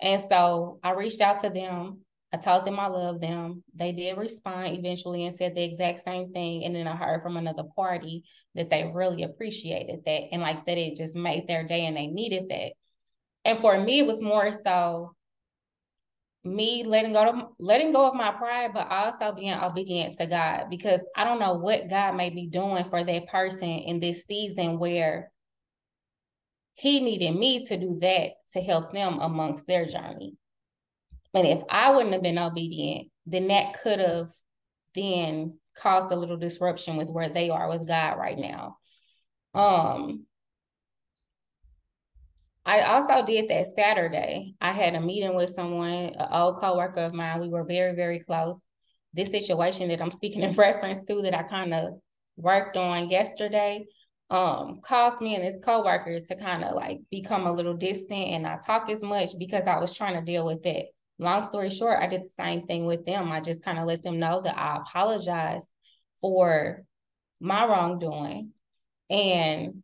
And 0.00 0.22
so 0.28 0.80
I 0.82 0.92
reached 0.92 1.20
out 1.20 1.42
to 1.42 1.50
them. 1.50 2.00
I 2.32 2.38
told 2.38 2.66
them 2.66 2.80
I 2.80 2.86
love 2.86 3.20
them. 3.20 3.62
They 3.74 3.92
did 3.92 4.16
respond 4.16 4.76
eventually 4.76 5.24
and 5.24 5.34
said 5.34 5.54
the 5.54 5.62
exact 5.62 6.00
same 6.00 6.32
thing. 6.32 6.64
And 6.64 6.74
then 6.74 6.86
I 6.86 6.96
heard 6.96 7.22
from 7.22 7.36
another 7.36 7.64
party 7.76 8.24
that 8.54 8.70
they 8.70 8.90
really 8.92 9.22
appreciated 9.22 10.00
that 10.04 10.22
and 10.32 10.42
like 10.42 10.66
that 10.66 10.78
it 10.78 10.96
just 10.96 11.14
made 11.14 11.46
their 11.46 11.66
day 11.66 11.86
and 11.86 11.96
they 11.96 12.06
needed 12.06 12.48
that. 12.50 12.72
And 13.44 13.58
for 13.60 13.78
me, 13.78 14.00
it 14.00 14.06
was 14.06 14.22
more 14.22 14.50
so 14.64 15.14
me 16.44 16.82
letting 16.84 17.12
go 17.12 17.28
of 17.28 17.42
letting 17.60 17.92
go 17.92 18.06
of 18.06 18.14
my 18.14 18.32
pride, 18.32 18.72
but 18.74 18.90
also 18.90 19.32
being 19.32 19.54
obedient 19.54 20.18
to 20.18 20.26
God 20.26 20.66
because 20.70 21.00
I 21.16 21.24
don't 21.24 21.38
know 21.38 21.54
what 21.54 21.88
God 21.88 22.16
may 22.16 22.30
be 22.30 22.46
doing 22.46 22.84
for 22.90 23.04
that 23.04 23.28
person 23.28 23.68
in 23.68 24.00
this 24.00 24.24
season 24.24 24.78
where 24.78 25.30
He 26.74 27.00
needed 27.00 27.36
me 27.36 27.66
to 27.66 27.76
do 27.76 27.98
that 28.00 28.32
to 28.52 28.60
help 28.60 28.92
them 28.92 29.18
amongst 29.20 29.66
their 29.66 29.86
journey. 29.86 30.36
And 31.34 31.46
if 31.46 31.62
I 31.68 31.90
wouldn't 31.90 32.12
have 32.12 32.22
been 32.22 32.38
obedient, 32.38 33.08
then 33.26 33.48
that 33.48 33.80
could 33.82 34.00
have 34.00 34.30
then 34.94 35.58
caused 35.76 36.12
a 36.12 36.16
little 36.16 36.36
disruption 36.36 36.96
with 36.96 37.08
where 37.08 37.28
they 37.28 37.50
are 37.50 37.68
with 37.68 37.86
God 37.86 38.18
right 38.18 38.38
now. 38.38 38.76
Um, 39.54 40.26
I 42.64 42.82
also 42.82 43.24
did 43.26 43.50
that 43.50 43.74
Saturday. 43.74 44.54
I 44.60 44.72
had 44.72 44.94
a 44.94 45.00
meeting 45.00 45.34
with 45.34 45.50
someone, 45.50 46.14
an 46.14 46.28
old 46.30 46.60
coworker 46.60 47.00
of 47.00 47.14
mine. 47.14 47.40
We 47.40 47.48
were 47.48 47.64
very, 47.64 47.94
very 47.94 48.20
close. 48.20 48.60
This 49.14 49.28
situation 49.28 49.88
that 49.88 50.00
I'm 50.00 50.10
speaking 50.10 50.42
in 50.42 50.54
reference 50.56 51.06
to 51.08 51.22
that 51.22 51.34
I 51.34 51.42
kind 51.42 51.74
of 51.74 51.94
worked 52.36 52.76
on 52.76 53.10
yesterday 53.10 53.84
um 54.32 54.80
caused 54.82 55.20
me 55.20 55.34
and 55.34 55.44
his 55.44 55.62
coworkers 55.62 56.24
to 56.24 56.34
kind 56.34 56.64
of 56.64 56.74
like 56.74 57.00
become 57.10 57.46
a 57.46 57.52
little 57.52 57.74
distant 57.74 58.28
and 58.28 58.42
not 58.42 58.64
talk 58.64 58.88
as 58.88 59.02
much 59.02 59.30
because 59.38 59.66
I 59.66 59.78
was 59.78 59.94
trying 59.94 60.14
to 60.14 60.24
deal 60.24 60.46
with 60.46 60.64
it. 60.64 60.86
Long 61.18 61.42
story 61.42 61.68
short, 61.68 62.02
I 62.02 62.06
did 62.06 62.24
the 62.24 62.30
same 62.30 62.66
thing 62.66 62.86
with 62.86 63.04
them. 63.04 63.30
I 63.30 63.40
just 63.40 63.62
kind 63.62 63.78
of 63.78 63.86
let 63.86 64.02
them 64.02 64.18
know 64.18 64.40
that 64.40 64.58
I 64.58 64.78
apologize 64.78 65.64
for 66.20 66.82
my 67.40 67.66
wrongdoing. 67.66 68.52
And 69.10 69.82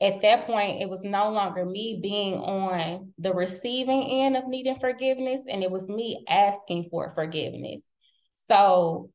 at 0.00 0.22
that 0.22 0.46
point, 0.46 0.80
it 0.80 0.88
was 0.88 1.04
no 1.04 1.30
longer 1.30 1.66
me 1.66 2.00
being 2.02 2.34
on 2.36 3.12
the 3.18 3.34
receiving 3.34 4.02
end 4.02 4.34
of 4.34 4.48
needing 4.48 4.78
forgiveness, 4.78 5.42
and 5.46 5.62
it 5.62 5.70
was 5.70 5.86
me 5.88 6.24
asking 6.26 6.88
for 6.90 7.10
forgiveness. 7.10 7.82
So 8.48 9.10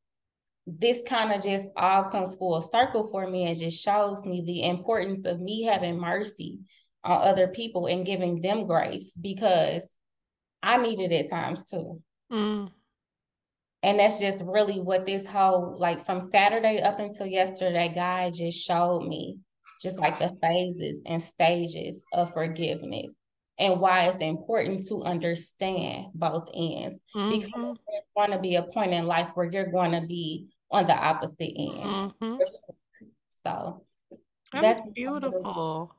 this 0.67 1.01
kind 1.07 1.31
of 1.31 1.43
just 1.43 1.67
all 1.77 2.05
comes 2.05 2.35
full 2.35 2.61
circle 2.61 3.07
for 3.07 3.27
me 3.27 3.45
and 3.45 3.57
just 3.57 3.83
shows 3.83 4.23
me 4.23 4.43
the 4.45 4.63
importance 4.63 5.25
of 5.25 5.39
me 5.39 5.63
having 5.63 5.99
mercy 5.99 6.59
on 7.03 7.21
other 7.21 7.47
people 7.47 7.85
and 7.85 8.05
giving 8.05 8.41
them 8.41 8.65
grace 8.65 9.15
because 9.15 9.95
I 10.63 10.77
needed 10.77 11.11
it 11.11 11.25
at 11.25 11.29
times 11.29 11.65
too. 11.65 12.01
Mm. 12.31 12.71
And 13.83 13.99
that's 13.99 14.19
just 14.19 14.41
really 14.43 14.79
what 14.79 15.05
this 15.05 15.27
whole, 15.27 15.77
like 15.79 16.07
from 16.07 16.27
Saturday 16.31 16.81
up 16.81 16.99
until 16.99 17.27
yesterday, 17.27 17.91
God 17.93 18.33
just 18.33 18.65
showed 18.65 19.03
me 19.05 19.37
just 19.81 19.99
like 19.99 20.17
the 20.17 20.35
phases 20.41 21.03
and 21.05 21.21
stages 21.21 22.03
of 22.11 22.33
forgiveness 22.33 23.13
and 23.59 23.79
why 23.79 24.05
it's 24.05 24.17
important 24.17 24.85
to 24.87 25.03
understand 25.03 26.07
both 26.15 26.49
ends 26.53 27.03
mm-hmm. 27.15 27.31
because 27.31 27.77
there's 27.87 28.03
going 28.17 28.31
to 28.31 28.39
be 28.39 28.55
a 28.55 28.63
point 28.63 28.93
in 28.93 29.05
life 29.05 29.29
where 29.35 29.49
you're 29.49 29.71
going 29.71 29.91
to 29.91 30.05
be 30.07 30.47
on 30.75 30.87
the 30.87 30.93
opposite 30.93 31.53
end. 31.57 32.13
Mm-hmm. 32.21 32.37
So 33.45 33.85
that 34.51 34.61
that's 34.61 34.81
beautiful. 34.93 35.93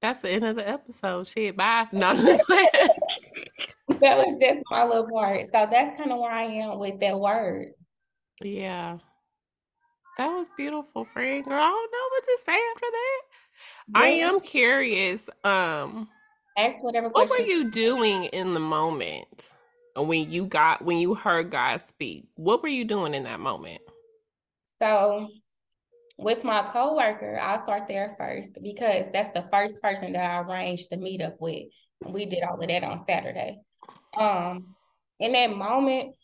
That's 0.00 0.20
the 0.20 0.30
end 0.30 0.44
of 0.44 0.56
the 0.56 0.68
episode. 0.68 1.28
Shit, 1.28 1.56
bye. 1.56 1.86
No, 1.92 2.12
that 2.16 2.90
was 3.88 4.38
just 4.40 4.60
my 4.70 4.84
little 4.84 5.08
part. 5.08 5.44
So 5.46 5.68
that's 5.70 5.96
kind 5.96 6.10
of 6.10 6.18
where 6.18 6.32
I 6.32 6.44
am 6.44 6.78
with 6.78 6.98
that 7.00 7.18
word. 7.18 7.68
Yeah. 8.42 8.98
That 10.18 10.28
was 10.28 10.48
beautiful, 10.56 11.04
friend. 11.04 11.44
Girl, 11.44 11.54
I 11.54 11.68
don't 11.68 11.92
know 11.92 12.08
what 12.10 12.24
to 12.24 12.38
say 12.44 12.58
after 12.74 12.86
that. 12.90 13.20
Yeah. 13.94 14.00
I 14.00 14.06
am 14.26 14.40
curious. 14.40 15.22
Um 15.44 16.08
ask 16.58 16.82
whatever 16.82 17.08
What 17.08 17.30
were 17.30 17.38
you 17.38 17.70
doing 17.70 18.24
in 18.24 18.54
the 18.54 18.60
moment 18.60 19.52
when 19.96 20.32
you 20.32 20.46
got 20.46 20.84
when 20.84 20.98
you 20.98 21.14
heard 21.14 21.50
God 21.50 21.80
speak? 21.80 22.26
What 22.34 22.62
were 22.62 22.68
you 22.68 22.84
doing 22.84 23.14
in 23.14 23.24
that 23.24 23.40
moment? 23.40 23.82
So 24.80 25.28
with 26.18 26.44
my 26.44 26.62
coworker, 26.62 27.38
I'll 27.40 27.62
start 27.62 27.88
there 27.88 28.14
first 28.18 28.58
because 28.62 29.06
that's 29.12 29.32
the 29.34 29.46
first 29.50 29.80
person 29.82 30.12
that 30.12 30.30
I 30.30 30.40
arranged 30.40 30.90
to 30.90 30.96
meet 30.96 31.20
up 31.20 31.36
with. 31.40 31.66
We 32.04 32.26
did 32.26 32.42
all 32.42 32.60
of 32.60 32.68
that 32.68 32.84
on 32.84 33.04
Saturday. 33.08 33.58
Um, 34.16 34.74
in 35.20 35.32
that 35.32 35.56
moment, 35.56 36.14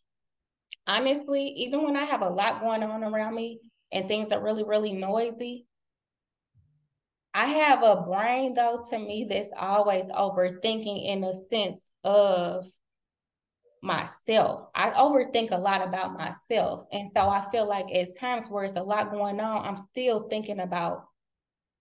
honestly, 0.87 1.47
even 1.59 1.85
when 1.85 1.97
I 1.97 2.05
have 2.05 2.23
a 2.23 2.29
lot 2.29 2.61
going 2.61 2.83
on 2.83 3.05
around 3.05 3.35
me, 3.35 3.61
and 3.93 4.07
things 4.09 4.31
are 4.33 4.43
really, 4.43 4.65
really 4.65 4.93
noisy. 4.93 5.67
I 7.33 7.47
have 7.47 7.83
a 7.83 8.03
brain 8.03 8.55
though 8.55 8.85
to 8.91 8.99
me 8.99 9.27
that's 9.29 9.51
always 9.57 10.07
overthinking 10.07 11.07
in 11.07 11.25
a 11.25 11.33
sense 11.49 11.91
of 12.05 12.67
myself. 13.83 14.69
I 14.75 14.91
overthink 14.91 15.51
a 15.51 15.59
lot 15.59 15.87
about 15.87 16.17
myself. 16.17 16.87
And 16.93 17.09
so 17.15 17.29
I 17.29 17.49
feel 17.51 17.69
like 17.69 17.87
at 17.95 18.19
times 18.19 18.49
where 18.49 18.65
it's 18.65 18.75
a 18.75 18.83
lot 18.83 19.11
going 19.11 19.41
on, 19.41 19.65
I'm 19.65 19.77
still 19.77 20.29
thinking 20.29 20.61
about 20.61 21.05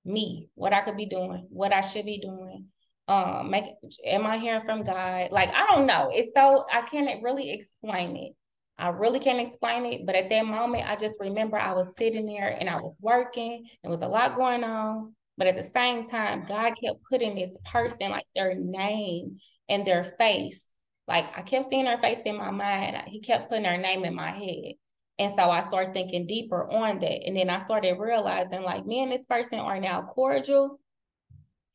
me, 0.05 0.49
what 0.55 0.73
I 0.73 0.81
could 0.81 0.97
be 0.97 1.05
doing, 1.05 1.47
what 1.49 1.73
I 1.73 1.81
should 1.81 2.05
be 2.05 2.19
doing. 2.19 2.65
Um, 3.09 3.51
make 3.51 3.65
am 4.05 4.25
I 4.25 4.37
hearing 4.37 4.65
from 4.65 4.83
God? 4.83 5.29
Like 5.31 5.49
I 5.53 5.65
don't 5.67 5.85
know. 5.85 6.09
It's 6.11 6.31
so 6.35 6.65
I 6.71 6.81
can't 6.81 7.23
really 7.23 7.51
explain 7.51 8.17
it. 8.17 8.33
I 8.77 8.89
really 8.89 9.19
can't 9.19 9.39
explain 9.39 9.85
it, 9.85 10.05
but 10.05 10.15
at 10.15 10.29
that 10.29 10.45
moment, 10.45 10.87
I 10.87 10.95
just 10.97 11.15
remember 11.19 11.57
I 11.57 11.73
was 11.73 11.93
sitting 11.97 12.27
there 12.27 12.55
and 12.59 12.69
I 12.69 12.75
was 12.75 12.95
working. 13.01 13.65
There 13.81 13.89
was 13.89 14.01
a 14.01 14.07
lot 14.07 14.35
going 14.35 14.63
on, 14.63 15.15
but 15.37 15.47
at 15.47 15.55
the 15.55 15.63
same 15.63 16.07
time, 16.07 16.45
God 16.47 16.73
kept 16.79 16.99
putting 17.09 17.35
this 17.35 17.57
person, 17.65 18.11
like 18.11 18.27
their 18.35 18.53
name 18.53 19.39
and 19.67 19.85
their 19.85 20.13
face. 20.19 20.69
Like 21.07 21.25
I 21.37 21.41
kept 21.41 21.69
seeing 21.69 21.85
her 21.85 21.97
face 21.99 22.19
in 22.25 22.37
my 22.37 22.51
mind. 22.51 22.97
He 23.07 23.21
kept 23.21 23.49
putting 23.49 23.65
her 23.65 23.77
name 23.77 24.03
in 24.03 24.15
my 24.15 24.31
head. 24.31 24.73
And 25.19 25.33
so 25.35 25.49
I 25.49 25.61
started 25.61 25.93
thinking 25.93 26.27
deeper 26.27 26.69
on 26.69 26.99
that. 26.99 27.25
And 27.25 27.35
then 27.35 27.49
I 27.49 27.59
started 27.59 27.97
realizing, 27.97 28.61
like, 28.61 28.85
me 28.85 29.01
and 29.01 29.11
this 29.11 29.23
person 29.27 29.57
are 29.57 29.79
now 29.79 30.03
cordial. 30.03 30.79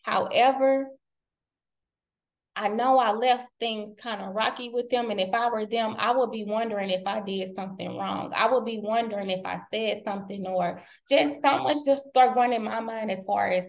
However, 0.02 0.86
I 2.54 2.68
know 2.68 2.98
I 2.98 3.12
left 3.12 3.46
things 3.58 3.90
kind 4.00 4.20
of 4.20 4.34
rocky 4.34 4.68
with 4.68 4.90
them. 4.90 5.10
And 5.10 5.18
if 5.18 5.34
I 5.34 5.48
were 5.48 5.66
them, 5.66 5.96
I 5.98 6.14
would 6.14 6.30
be 6.30 6.44
wondering 6.44 6.90
if 6.90 7.04
I 7.06 7.20
did 7.20 7.54
something 7.56 7.96
wrong. 7.96 8.32
I 8.36 8.52
would 8.52 8.64
be 8.64 8.78
wondering 8.78 9.30
if 9.30 9.44
I 9.44 9.60
said 9.72 10.02
something 10.04 10.46
or 10.46 10.80
just 11.08 11.36
so 11.42 11.62
much 11.62 11.78
just 11.84 12.06
start 12.10 12.34
going 12.34 12.52
in 12.52 12.62
my 12.62 12.80
mind 12.80 13.10
as 13.10 13.24
far 13.24 13.48
as 13.48 13.66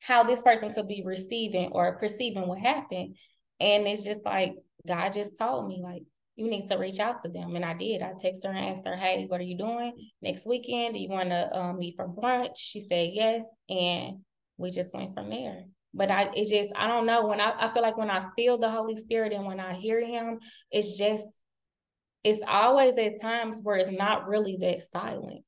how 0.00 0.22
this 0.22 0.42
person 0.42 0.72
could 0.72 0.86
be 0.86 1.02
receiving 1.04 1.70
or 1.72 1.98
perceiving 1.98 2.46
what 2.46 2.58
happened. 2.58 3.16
And 3.58 3.88
it's 3.88 4.04
just 4.04 4.24
like 4.24 4.54
God 4.86 5.12
just 5.12 5.38
told 5.38 5.66
me, 5.66 5.80
like, 5.82 6.02
you 6.36 6.50
need 6.50 6.68
to 6.68 6.76
reach 6.76 6.98
out 6.98 7.22
to 7.22 7.30
them. 7.30 7.56
And 7.56 7.64
I 7.64 7.74
did. 7.74 8.02
I 8.02 8.12
texted 8.12 8.44
her 8.44 8.50
and 8.50 8.66
asked 8.66 8.86
her, 8.86 8.96
hey, 8.96 9.24
what 9.26 9.40
are 9.40 9.44
you 9.44 9.56
doing 9.56 9.92
next 10.20 10.46
weekend? 10.46 10.94
Do 10.94 11.00
you 11.00 11.08
want 11.08 11.30
to 11.30 11.58
um, 11.58 11.78
meet 11.78 11.96
for 11.96 12.06
brunch? 12.06 12.56
She 12.56 12.80
said 12.82 13.10
yes. 13.12 13.44
And 13.70 14.18
we 14.58 14.70
just 14.70 14.94
went 14.94 15.14
from 15.14 15.30
there 15.30 15.64
but 15.96 16.10
I 16.10 16.30
it 16.34 16.48
just 16.48 16.70
I 16.76 16.86
don't 16.86 17.06
know 17.06 17.26
when 17.26 17.40
I, 17.40 17.54
I 17.58 17.72
feel 17.72 17.82
like 17.82 17.96
when 17.96 18.10
I 18.10 18.26
feel 18.36 18.58
the 18.58 18.68
Holy 18.68 18.96
Spirit 18.96 19.32
and 19.32 19.46
when 19.46 19.58
I 19.58 19.72
hear 19.72 20.04
him, 20.04 20.40
it's 20.70 20.96
just 20.96 21.26
it's 22.22 22.42
always 22.46 22.96
at 22.98 23.20
times 23.20 23.60
where 23.62 23.76
it's 23.76 23.90
not 23.90 24.28
really 24.28 24.58
that 24.60 24.82
silent. 24.82 25.42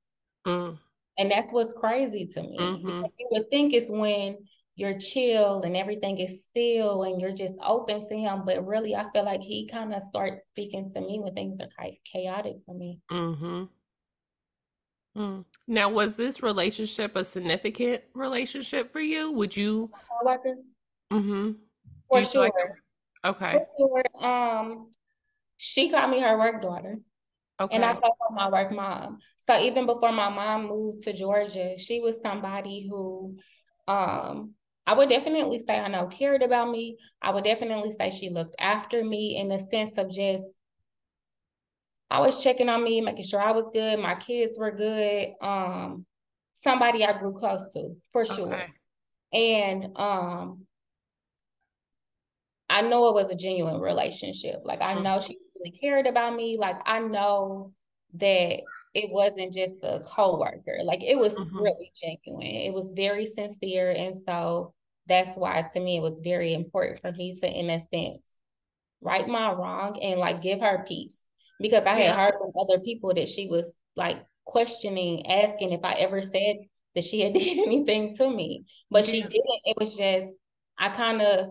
Mm. 0.47 0.79
And 1.19 1.31
that's 1.31 1.49
what's 1.51 1.73
crazy 1.73 2.27
to 2.27 2.43
me. 2.43 2.57
Mm-hmm. 2.59 3.05
You 3.19 3.29
would 3.33 3.51
think 3.51 3.75
it's 3.75 3.91
when 3.91 4.39
you're 4.79 4.97
chill 4.97 5.63
and 5.63 5.77
everything 5.77 6.19
is 6.19 6.45
still 6.45 7.03
and 7.03 7.21
you're 7.21 7.33
just 7.33 7.55
open 7.61 8.09
to 8.09 8.17
him. 8.17 8.45
But 8.47 8.65
really, 8.65 8.95
I 8.95 9.11
feel 9.13 9.25
like 9.25 9.41
he 9.41 9.67
kind 9.67 9.93
of 9.93 10.01
starts 10.03 10.47
speaking 10.53 10.89
to 10.93 11.01
me 11.01 11.19
when 11.19 11.35
things 11.35 11.59
are 11.61 11.87
chaotic 12.11 12.59
for 12.65 12.77
me. 12.77 13.01
Mm-hmm. 13.11 13.65
Mm. 15.21 15.45
Now, 15.67 15.89
was 15.89 16.15
this 16.15 16.45
relationship 16.45 17.17
a 17.17 17.25
significant 17.25 18.05
relationship 18.15 18.93
for 18.93 19.01
you? 19.01 19.33
Would 19.33 19.57
you? 19.57 19.91
Mm-hmm. 21.13 21.51
For 22.07 22.23
sure. 22.23 22.45
Like 22.45 23.35
okay. 23.35 23.59
For 23.59 23.65
sure. 23.77 24.25
Um, 24.25 24.91
she 25.57 25.91
called 25.91 26.11
me 26.11 26.21
her 26.21 26.39
work 26.39 26.63
daughter. 26.63 26.99
Okay. 27.61 27.75
And 27.75 27.85
I 27.85 27.95
called 27.95 28.15
her 28.21 28.33
my 28.33 28.49
work 28.49 28.71
mom. 28.71 29.19
So 29.45 29.59
even 29.59 29.87
before 29.87 30.13
my 30.13 30.29
mom 30.29 30.69
moved 30.69 31.01
to 31.01 31.13
Georgia, 31.13 31.77
she 31.81 31.99
was 31.99 32.15
somebody 32.23 32.87
who 32.89 33.39
um 33.89 34.55
I 34.89 34.95
would 34.95 35.11
definitely 35.11 35.59
say 35.59 35.79
I 35.79 35.87
know 35.89 36.07
cared 36.07 36.43
about 36.43 36.71
me. 36.71 36.97
I 37.21 37.31
would 37.31 37.45
definitely 37.45 37.91
say 37.91 38.11
she 38.11 38.31
looked 38.31 38.57
after 38.59 39.05
me 39.05 39.37
in 39.37 39.49
the 39.49 39.59
sense 39.59 39.99
of 39.99 40.11
just 40.11 40.47
I 42.11 42.21
was 42.21 42.43
checking 42.43 42.71
on 42.71 42.83
me, 42.83 43.03
making 43.03 43.27
sure 43.27 43.39
I 43.39 43.53
was 43.53 43.67
good, 43.75 43.99
my 43.99 44.15
kids 44.15 44.57
were 44.59 44.71
good. 44.71 45.35
Um, 45.43 46.07
somebody 46.55 47.05
I 47.05 47.13
grew 47.19 47.35
close 47.35 47.71
to 47.75 47.97
for 48.15 48.25
sure. 48.25 48.55
Okay. 48.55 48.67
And 49.35 49.95
um 49.95 50.65
I 52.71 52.81
know 52.81 53.09
it 53.09 53.15
was 53.15 53.29
a 53.29 53.37
genuine 53.37 53.83
relationship. 53.83 54.63
Like 54.65 54.81
I 54.81 54.95
know 54.95 55.21
she 55.21 55.37
really 55.55 55.77
cared 55.77 56.07
about 56.07 56.35
me. 56.35 56.57
Like 56.57 56.77
I 56.87 57.01
know 57.01 57.75
that 58.15 58.61
it 58.95 59.11
wasn't 59.11 59.53
just 59.53 59.75
a 59.83 60.01
co-worker. 60.01 60.79
Like 60.83 61.03
it 61.03 61.19
was 61.19 61.35
mm-hmm. 61.35 61.59
really 61.59 61.93
genuine. 61.95 62.47
It 62.47 62.73
was 62.73 62.95
very 62.97 63.27
sincere. 63.27 63.91
And 63.91 64.17
so 64.17 64.73
that's 65.09 65.37
why 65.37 65.65
to 65.73 65.81
me 65.81 65.97
it 65.97 66.03
was 66.03 66.21
very 66.23 66.55
important 66.55 67.01
for 67.01 67.13
me 67.13 67.35
to, 67.41 67.47
in 67.47 67.71
a 67.71 67.81
sense, 67.81 68.35
right 69.01 69.27
my 69.27 69.53
wrong 69.53 69.99
and 70.03 70.21
like 70.21 70.43
give 70.43 70.61
her 70.61 70.85
peace. 70.87 71.25
Because 71.61 71.85
I 71.85 71.97
had 71.97 72.15
heard 72.15 72.35
from 72.39 72.53
other 72.61 72.79
people 72.81 73.13
that 73.15 73.29
she 73.29 73.49
was 73.49 73.75
like 73.97 74.19
questioning, 74.45 75.27
asking 75.27 75.73
if 75.73 75.81
I 75.83 75.95
ever 75.95 76.23
said 76.23 76.57
that 76.95 77.05
she 77.05 77.21
had 77.21 77.33
did 77.35 77.59
anything 77.67 78.15
to 78.17 78.31
me. 78.31 78.65
But 78.91 79.07
yeah. 79.07 79.13
she 79.13 79.23
didn't. 79.23 79.61
It 79.65 79.77
was 79.79 79.97
just 79.97 80.29
I 80.79 80.91
kind 80.91 81.21
of 81.23 81.51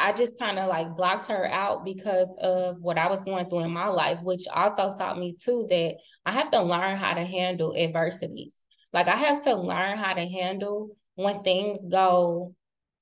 I 0.00 0.12
just 0.12 0.38
kind 0.38 0.58
of 0.58 0.68
like 0.68 0.96
blocked 0.96 1.26
her 1.26 1.46
out 1.46 1.84
because 1.84 2.28
of 2.40 2.80
what 2.80 2.98
I 2.98 3.08
was 3.08 3.20
going 3.24 3.48
through 3.48 3.64
in 3.64 3.72
my 3.72 3.88
life, 3.88 4.20
which 4.22 4.44
also 4.52 4.94
taught 4.94 5.18
me 5.18 5.34
too 5.34 5.66
that 5.70 5.96
I 6.24 6.32
have 6.32 6.52
to 6.52 6.62
learn 6.62 6.96
how 6.96 7.14
to 7.14 7.24
handle 7.24 7.74
adversities. 7.76 8.56
Like 8.92 9.08
I 9.08 9.16
have 9.16 9.42
to 9.44 9.54
learn 9.54 9.98
how 9.98 10.14
to 10.14 10.26
handle 10.28 10.96
when 11.18 11.42
things 11.42 11.80
go 11.90 12.54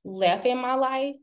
left 0.02 0.46
in 0.46 0.56
my 0.56 0.74
life. 0.74 1.16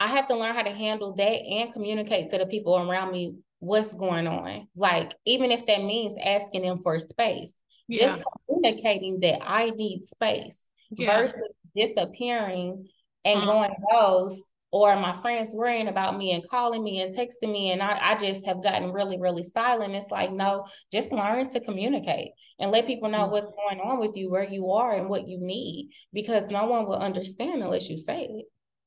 I 0.00 0.06
have 0.06 0.26
to 0.28 0.34
learn 0.34 0.54
how 0.54 0.62
to 0.62 0.72
handle 0.72 1.14
that 1.16 1.22
and 1.22 1.74
communicate 1.74 2.30
to 2.30 2.38
the 2.38 2.46
people 2.46 2.78
around 2.78 3.12
me 3.12 3.36
what's 3.58 3.92
going 3.92 4.26
on. 4.26 4.68
Like, 4.74 5.14
even 5.26 5.52
if 5.52 5.66
that 5.66 5.82
means 5.82 6.16
asking 6.24 6.62
them 6.62 6.78
for 6.82 6.98
space, 6.98 7.54
yeah. 7.88 8.06
just 8.16 8.26
communicating 8.48 9.20
that 9.20 9.40
I 9.42 9.68
need 9.68 10.04
space 10.04 10.62
yeah. 10.92 11.18
versus 11.18 11.42
disappearing 11.76 12.88
and 13.26 13.40
mm-hmm. 13.40 13.46
going 13.46 13.74
ghost 13.92 14.42
or 14.72 14.94
my 14.96 15.20
friends 15.20 15.52
worrying 15.52 15.88
about 15.88 16.16
me 16.16 16.32
and 16.32 16.48
calling 16.48 16.84
me 16.84 17.00
and 17.00 17.14
texting 17.16 17.52
me 17.52 17.72
and 17.72 17.82
I, 17.82 17.98
I 18.12 18.16
just 18.16 18.46
have 18.46 18.62
gotten 18.62 18.92
really 18.92 19.18
really 19.18 19.42
silent. 19.42 19.94
It's 19.94 20.10
like 20.10 20.32
no 20.32 20.66
just 20.92 21.12
learn 21.12 21.50
to 21.52 21.60
communicate 21.60 22.32
and 22.58 22.70
let 22.70 22.86
people 22.86 23.08
know 23.08 23.20
mm-hmm. 23.20 23.32
what's 23.32 23.50
going 23.50 23.80
on 23.80 23.98
with 23.98 24.16
you 24.16 24.30
where 24.30 24.48
you 24.48 24.70
are 24.70 24.92
and 24.92 25.08
what 25.08 25.26
you 25.26 25.38
need 25.40 25.90
because 26.12 26.44
no 26.50 26.66
one 26.66 26.86
will 26.86 26.98
understand 26.98 27.62
unless 27.62 27.88
you 27.88 27.96
say 27.96 28.28
it. 28.30 28.44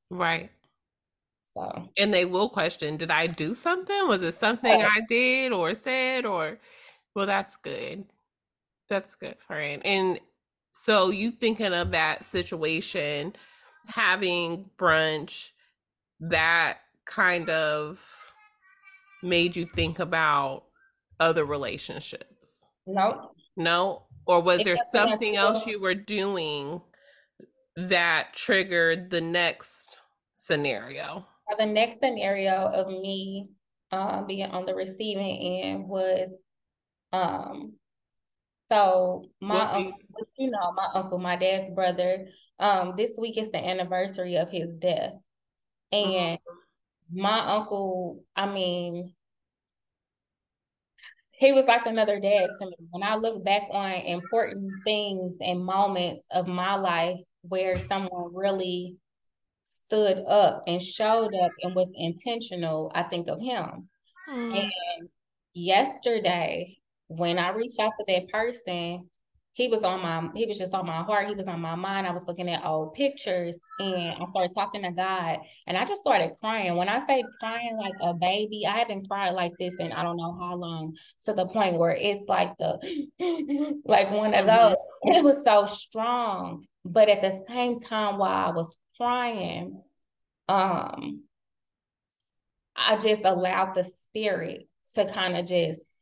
Right. 0.09 0.51
So. 1.55 1.89
And 1.97 2.13
they 2.13 2.25
will 2.25 2.49
question 2.49 2.97
did 2.97 3.11
i 3.11 3.27
do 3.27 3.53
something? 3.53 4.07
Was 4.07 4.23
it 4.23 4.35
something 4.35 4.79
yeah. 4.79 4.87
i 4.87 5.01
did 5.07 5.51
or 5.51 5.73
said? 5.73 6.25
Or 6.25 6.59
well 7.15 7.25
that's 7.25 7.57
good. 7.57 8.05
That's 8.89 9.15
good 9.15 9.37
friend. 9.47 9.81
And 9.85 10.19
so 10.71 11.09
you 11.09 11.31
thinking 11.31 11.73
of 11.73 11.91
that 11.91 12.25
situation 12.25 13.33
having 13.85 14.69
brunch 14.77 15.51
that 16.29 16.77
kind 17.05 17.49
of 17.49 18.31
made 19.21 19.55
you 19.55 19.65
think 19.65 19.99
about 19.99 20.63
other 21.19 21.45
relationships? 21.45 22.65
No. 22.85 23.31
No? 23.55 24.03
Or 24.25 24.41
was 24.41 24.61
it 24.61 24.63
there 24.65 24.77
something 24.91 25.35
else 25.35 25.67
you 25.67 25.81
were 25.81 25.95
doing 25.95 26.81
that 27.75 28.33
triggered 28.33 29.09
the 29.09 29.21
next 29.21 30.01
scenario? 30.33 31.25
The 31.57 31.65
next 31.65 31.99
scenario 31.99 32.53
of 32.53 32.87
me 32.87 33.49
um, 33.91 34.25
being 34.25 34.49
on 34.49 34.65
the 34.65 34.73
receiving 34.73 35.63
end 35.63 35.87
was 35.87 36.29
um 37.11 37.73
so 38.71 39.25
my 39.39 39.71
uncle, 39.71 39.99
you 40.37 40.49
know, 40.49 40.71
my 40.71 40.87
uncle, 40.95 41.19
my 41.19 41.35
dad's 41.35 41.71
brother, 41.75 42.27
um, 42.59 42.95
this 42.97 43.11
week 43.19 43.37
is 43.37 43.51
the 43.51 43.63
anniversary 43.63 44.35
of 44.37 44.49
his 44.49 44.69
death. 44.79 45.13
And 45.93 46.39
mm-hmm. 46.39 47.21
my 47.21 47.39
uncle, 47.39 48.23
I 48.35 48.51
mean, 48.51 49.13
he 51.31 51.51
was 51.51 51.65
like 51.65 51.85
another 51.85 52.19
dad 52.19 52.49
to 52.59 52.65
me. 52.65 52.75
When 52.89 53.03
I 53.03 53.15
look 53.15 53.43
back 53.43 53.63
on 53.71 53.91
important 53.91 54.71
things 54.85 55.35
and 55.39 55.63
moments 55.63 56.25
of 56.31 56.47
my 56.47 56.75
life 56.75 57.19
where 57.41 57.77
someone 57.79 58.33
really 58.33 58.95
stood 59.63 60.17
up 60.27 60.63
and 60.67 60.81
showed 60.81 61.33
up 61.35 61.51
and 61.61 61.75
was 61.75 61.89
intentional, 61.95 62.91
I 62.95 63.03
think 63.03 63.27
of 63.27 63.39
him. 63.39 63.89
Mm. 64.29 64.63
And 64.63 65.09
yesterday, 65.53 66.77
when 67.07 67.37
I 67.37 67.49
reached 67.49 67.79
out 67.79 67.93
to 67.99 68.05
that 68.07 68.29
person, 68.29 69.09
he 69.53 69.67
was 69.67 69.83
on 69.83 70.01
my 70.01 70.29
he 70.35 70.47
was 70.47 70.57
just 70.57 70.73
on 70.73 70.87
my 70.87 71.03
heart. 71.03 71.27
He 71.27 71.35
was 71.35 71.47
on 71.47 71.61
my 71.61 71.75
mind. 71.75 72.07
I 72.07 72.11
was 72.11 72.25
looking 72.25 72.49
at 72.49 72.65
old 72.65 72.95
pictures 72.95 73.55
and 73.79 74.11
i 74.11 74.25
started 74.29 74.53
talking 74.53 74.83
to 74.83 74.91
god 74.91 75.39
and 75.67 75.77
i 75.77 75.85
just 75.85 76.01
started 76.01 76.31
crying. 76.39 76.75
When 76.75 76.89
i 76.89 77.05
say 77.05 77.23
crying 77.39 77.77
like 77.77 77.93
a 78.01 78.13
baby 78.13 78.65
i 78.67 78.79
haven't 78.79 79.07
cried 79.07 79.31
like 79.31 79.53
this 79.59 79.75
in 79.79 79.91
i 79.91 80.03
don't 80.03 80.17
know 80.17 80.35
how 80.39 80.55
long 80.55 80.95
to 81.25 81.33
the 81.33 81.45
point 81.45 81.77
where 81.77 81.95
it's 81.97 82.27
like 82.27 82.57
the 82.57 82.79
like 83.85 84.11
one 84.11 84.33
of 84.33 84.45
those 84.45 84.75
mm-hmm. 84.75 85.13
it 85.13 85.23
was 85.23 85.43
so 85.43 85.65
strong. 85.65 86.65
But 86.85 87.07
at 87.07 87.21
the 87.21 87.43
same 87.47 87.79
time 87.79 88.17
while 88.17 88.49
i 88.49 88.51
was 88.51 88.75
crying 88.97 89.81
um 90.49 91.23
i 92.75 92.97
just 92.97 93.23
allowed 93.23 93.73
the 93.75 93.83
spirit 93.83 94.67
to 94.93 95.05
kind 95.05 95.37
of 95.37 95.45
just 95.45 95.92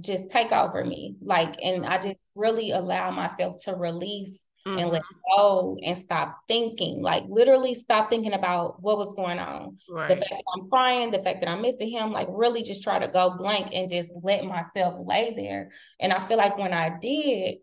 just 0.00 0.30
take 0.30 0.52
over 0.52 0.84
me. 0.84 1.16
Like, 1.20 1.56
and 1.62 1.84
I 1.86 1.98
just 1.98 2.28
really 2.34 2.70
allow 2.70 3.10
myself 3.10 3.62
to 3.64 3.74
release 3.74 4.38
mm-hmm. 4.66 4.78
and 4.78 4.90
let 4.90 5.02
mm-hmm. 5.02 5.36
go 5.36 5.78
and 5.82 5.98
stop 5.98 6.38
thinking. 6.48 7.02
Like, 7.02 7.24
literally 7.28 7.74
stop 7.74 8.10
thinking 8.10 8.32
about 8.32 8.82
what 8.82 8.98
was 8.98 9.14
going 9.16 9.38
on. 9.38 9.78
Right. 9.90 10.08
The 10.08 10.16
fact 10.16 10.30
that 10.30 10.44
I'm 10.56 10.68
crying, 10.68 11.10
the 11.10 11.22
fact 11.22 11.40
that 11.40 11.50
I'm 11.50 11.62
missing 11.62 11.90
him, 11.90 12.12
like, 12.12 12.28
really 12.30 12.62
just 12.62 12.82
try 12.82 12.98
to 12.98 13.08
go 13.08 13.36
blank 13.36 13.70
and 13.72 13.88
just 13.88 14.12
let 14.22 14.44
myself 14.44 14.94
lay 15.04 15.34
there. 15.36 15.70
And 16.00 16.12
I 16.12 16.26
feel 16.26 16.38
like 16.38 16.58
when 16.58 16.72
I 16.72 16.98
did, 17.00 17.56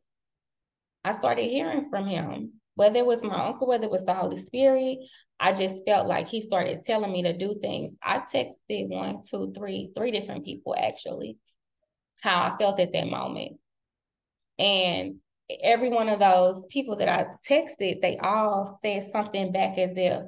I 1.04 1.12
started 1.12 1.46
hearing 1.46 1.90
from 1.90 2.08
him. 2.08 2.54
Whether 2.78 3.00
it 3.00 3.06
was 3.06 3.24
my 3.24 3.48
uncle, 3.48 3.68
whether 3.68 3.86
it 3.86 3.92
was 3.92 4.04
the 4.04 4.14
Holy 4.14 4.36
Spirit, 4.36 4.98
I 5.40 5.54
just 5.54 5.86
felt 5.86 6.08
like 6.08 6.28
he 6.28 6.42
started 6.42 6.84
telling 6.84 7.12
me 7.12 7.24
to 7.24 7.38
do 7.38 7.58
things. 7.62 7.96
I 8.04 8.20
texted 8.20 8.90
one, 8.90 9.22
two, 9.30 9.54
three, 9.56 9.92
three 9.96 10.12
different 10.12 10.44
people 10.44 10.76
actually 10.78 11.38
how 12.26 12.42
I 12.42 12.58
felt 12.58 12.80
at 12.80 12.92
that 12.92 13.08
moment. 13.08 13.60
And 14.58 15.18
every 15.62 15.90
one 15.90 16.10
of 16.10 16.20
those 16.20 16.66
people 16.70 16.98
that 16.98 17.10
I 17.10 17.28
texted, 17.48 18.02
they 18.02 18.18
all 18.18 18.80
said 18.84 19.06
something 19.12 19.52
back 19.52 19.78
as 19.78 19.94
if 19.96 20.24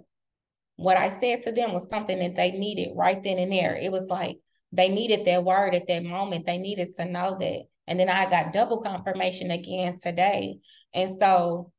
what 0.76 0.96
I 0.96 1.10
said 1.10 1.44
to 1.44 1.52
them 1.52 1.74
was 1.74 1.90
something 1.90 2.20
that 2.20 2.36
they 2.36 2.52
needed 2.52 2.96
right 2.96 3.22
then 3.22 3.40
and 3.40 3.52
there. 3.52 3.76
It 3.76 3.92
was 3.92 4.08
like 4.08 4.38
they 4.72 4.90
needed 4.90 5.26
that 5.26 5.44
word 5.44 5.74
at 5.74 5.88
that 5.88 6.04
moment. 6.04 6.46
They 6.46 6.60
needed 6.60 6.96
to 6.98 7.06
know 7.06 7.38
that. 7.40 7.62
And 7.88 8.00
then 8.00 8.10
I 8.10 8.30
got 8.30 8.54
double 8.54 8.82
confirmation 8.82 9.50
again 9.50 9.98
today. 10.02 10.60
And 10.94 11.18
so 11.20 11.72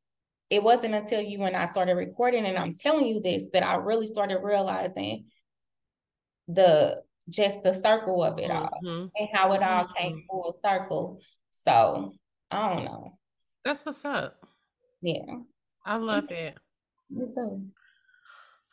it 0.50 0.62
wasn't 0.62 0.94
until 0.94 1.20
you 1.20 1.42
and 1.42 1.54
I 1.54 1.66
started 1.66 1.94
recording 1.94 2.44
and 2.44 2.58
I'm 2.58 2.74
telling 2.74 3.06
you 3.06 3.20
this 3.20 3.44
that 3.52 3.62
I 3.62 3.76
really 3.76 4.06
started 4.06 4.40
realizing 4.42 5.26
the 6.48 7.02
just 7.28 7.62
the 7.62 7.72
circle 7.72 8.24
of 8.24 8.38
it 8.38 8.50
all 8.50 8.70
mm-hmm. 8.84 9.06
and 9.16 9.28
how 9.32 9.52
it 9.52 9.62
all 9.62 9.86
came 9.96 10.12
mm-hmm. 10.12 10.26
full 10.30 10.58
circle. 10.64 11.20
So 11.66 12.14
I 12.50 12.74
don't 12.74 12.84
know. 12.84 13.18
That's 13.64 13.84
what's 13.84 14.04
up. 14.04 14.36
Yeah. 15.02 15.40
I 15.84 15.96
love 15.96 16.30
it. 16.30 16.56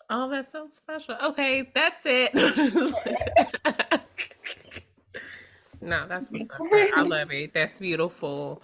Oh, 0.10 0.30
that's 0.30 0.52
so 0.52 0.68
special. 0.70 1.16
Okay, 1.24 1.72
that's 1.74 2.06
it. 2.06 2.34
no, 5.82 6.08
that's 6.08 6.30
what's 6.30 6.50
up. 6.50 6.60
I 6.72 7.02
love 7.02 7.32
it. 7.32 7.54
That's 7.54 7.80
beautiful. 7.80 8.62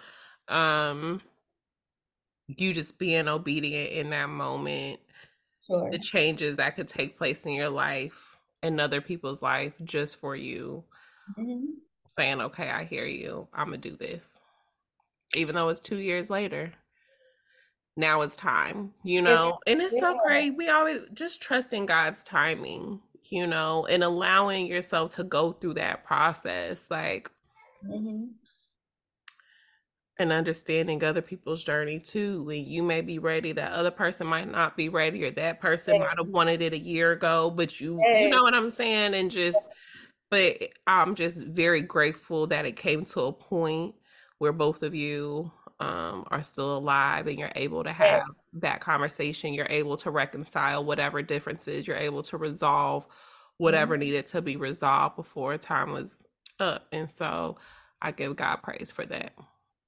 Um 0.48 1.22
you 2.48 2.74
just 2.74 2.98
being 2.98 3.28
obedient 3.28 3.92
in 3.92 4.10
that 4.12 4.30
moment. 4.30 5.00
Sure. 5.66 5.90
The 5.90 6.00
changes 6.00 6.58
that 6.58 6.76
could 6.76 6.88
take 6.88 7.18
place 7.18 7.46
in 7.46 7.54
your 7.54 7.70
life 7.70 8.31
in 8.64 8.80
other 8.80 9.02
people's 9.02 9.42
life 9.42 9.74
just 9.84 10.16
for 10.16 10.36
you 10.36 10.84
mm-hmm. 11.38 11.66
saying 12.10 12.42
okay 12.42 12.70
i 12.70 12.84
hear 12.84 13.06
you 13.06 13.48
i'm 13.54 13.68
gonna 13.68 13.78
do 13.78 13.96
this 13.96 14.38
even 15.36 15.56
though 15.56 15.70
it's 15.70 15.80
two 15.80 15.98
years 15.98 16.30
later 16.30 16.74
now 17.98 18.22
it's 18.22 18.38
time 18.38 18.94
you 19.04 19.22
know 19.22 19.58
and 19.68 19.82
it's 19.82 19.94
yeah. 19.94 20.02
so 20.02 20.20
great 20.26 20.56
we 20.56 20.70
always 20.70 21.00
just 21.14 21.42
trust 21.42 21.74
in 21.74 21.86
god's 21.86 22.24
timing 22.24 23.00
you 23.30 23.48
know, 23.48 23.86
and 23.86 24.04
allowing 24.04 24.68
yourself 24.68 25.16
to 25.16 25.24
go 25.24 25.52
through 25.52 25.76
that 25.76 26.04
process. 26.04 26.88
Like, 26.90 27.30
hmm 27.86 28.26
and 30.22 30.32
understanding 30.34 31.04
other 31.04 31.22
people's 31.22 31.64
journey 31.64 32.00
too. 32.00 32.50
And 32.50 32.66
you 32.68 32.84
may 32.84 33.02
be 33.02 33.20
ready, 33.20 33.52
that 33.54 33.74
other 33.74 33.92
person 33.92 34.28
might 34.28 34.50
not 34.50 34.78
be 34.78 34.90
ready, 34.90 35.24
or 35.26 35.32
that 35.32 35.60
person 35.62 35.94
Yes. 35.94 36.00
might 36.00 36.18
have 36.20 36.30
wanted 36.30 36.62
it 36.62 36.74
a 36.74 36.80
year 36.80 37.12
ago, 37.14 37.52
but 37.52 37.82
you 37.82 38.08
you 38.12 38.30
know 38.30 38.44
what 38.44 38.54
I'm 38.56 38.72
saying? 38.72 39.14
And 39.16 39.32
just 39.32 39.70
but 40.30 40.58
I'm 40.88 41.16
just 41.16 41.40
very 41.40 41.82
grateful 41.82 42.48
that 42.48 42.66
it 42.66 42.76
came 42.78 43.06
to 43.06 43.22
a 43.24 43.34
point 43.34 43.96
where 44.40 44.54
both 44.54 44.84
of 44.84 44.96
you 44.96 45.52
um 45.80 46.26
are 46.32 46.44
still 46.44 46.78
alive 46.78 47.28
and 47.28 47.40
you're 47.40 47.52
able 47.56 47.84
to 47.84 47.94
Yes. 48.00 48.22
have 48.22 48.24
that 48.54 48.82
conversation. 48.82 49.54
You're 49.54 49.68
able 49.70 49.98
to 49.98 50.12
reconcile 50.12 50.86
whatever 50.86 51.22
differences, 51.22 51.88
you're 51.88 51.98
able 51.98 52.24
to 52.24 52.38
resolve 52.38 53.08
whatever 53.58 53.96
Mhm. 53.96 53.98
needed 53.98 54.26
to 54.28 54.42
be 54.42 54.56
resolved 54.58 55.16
before 55.16 55.58
time 55.58 55.92
was 55.92 56.20
up. 56.60 56.88
And 56.92 57.12
so 57.12 57.58
I 58.02 58.12
give 58.12 58.36
God 58.36 58.58
praise 58.58 58.92
for 58.92 59.06
that. 59.08 59.34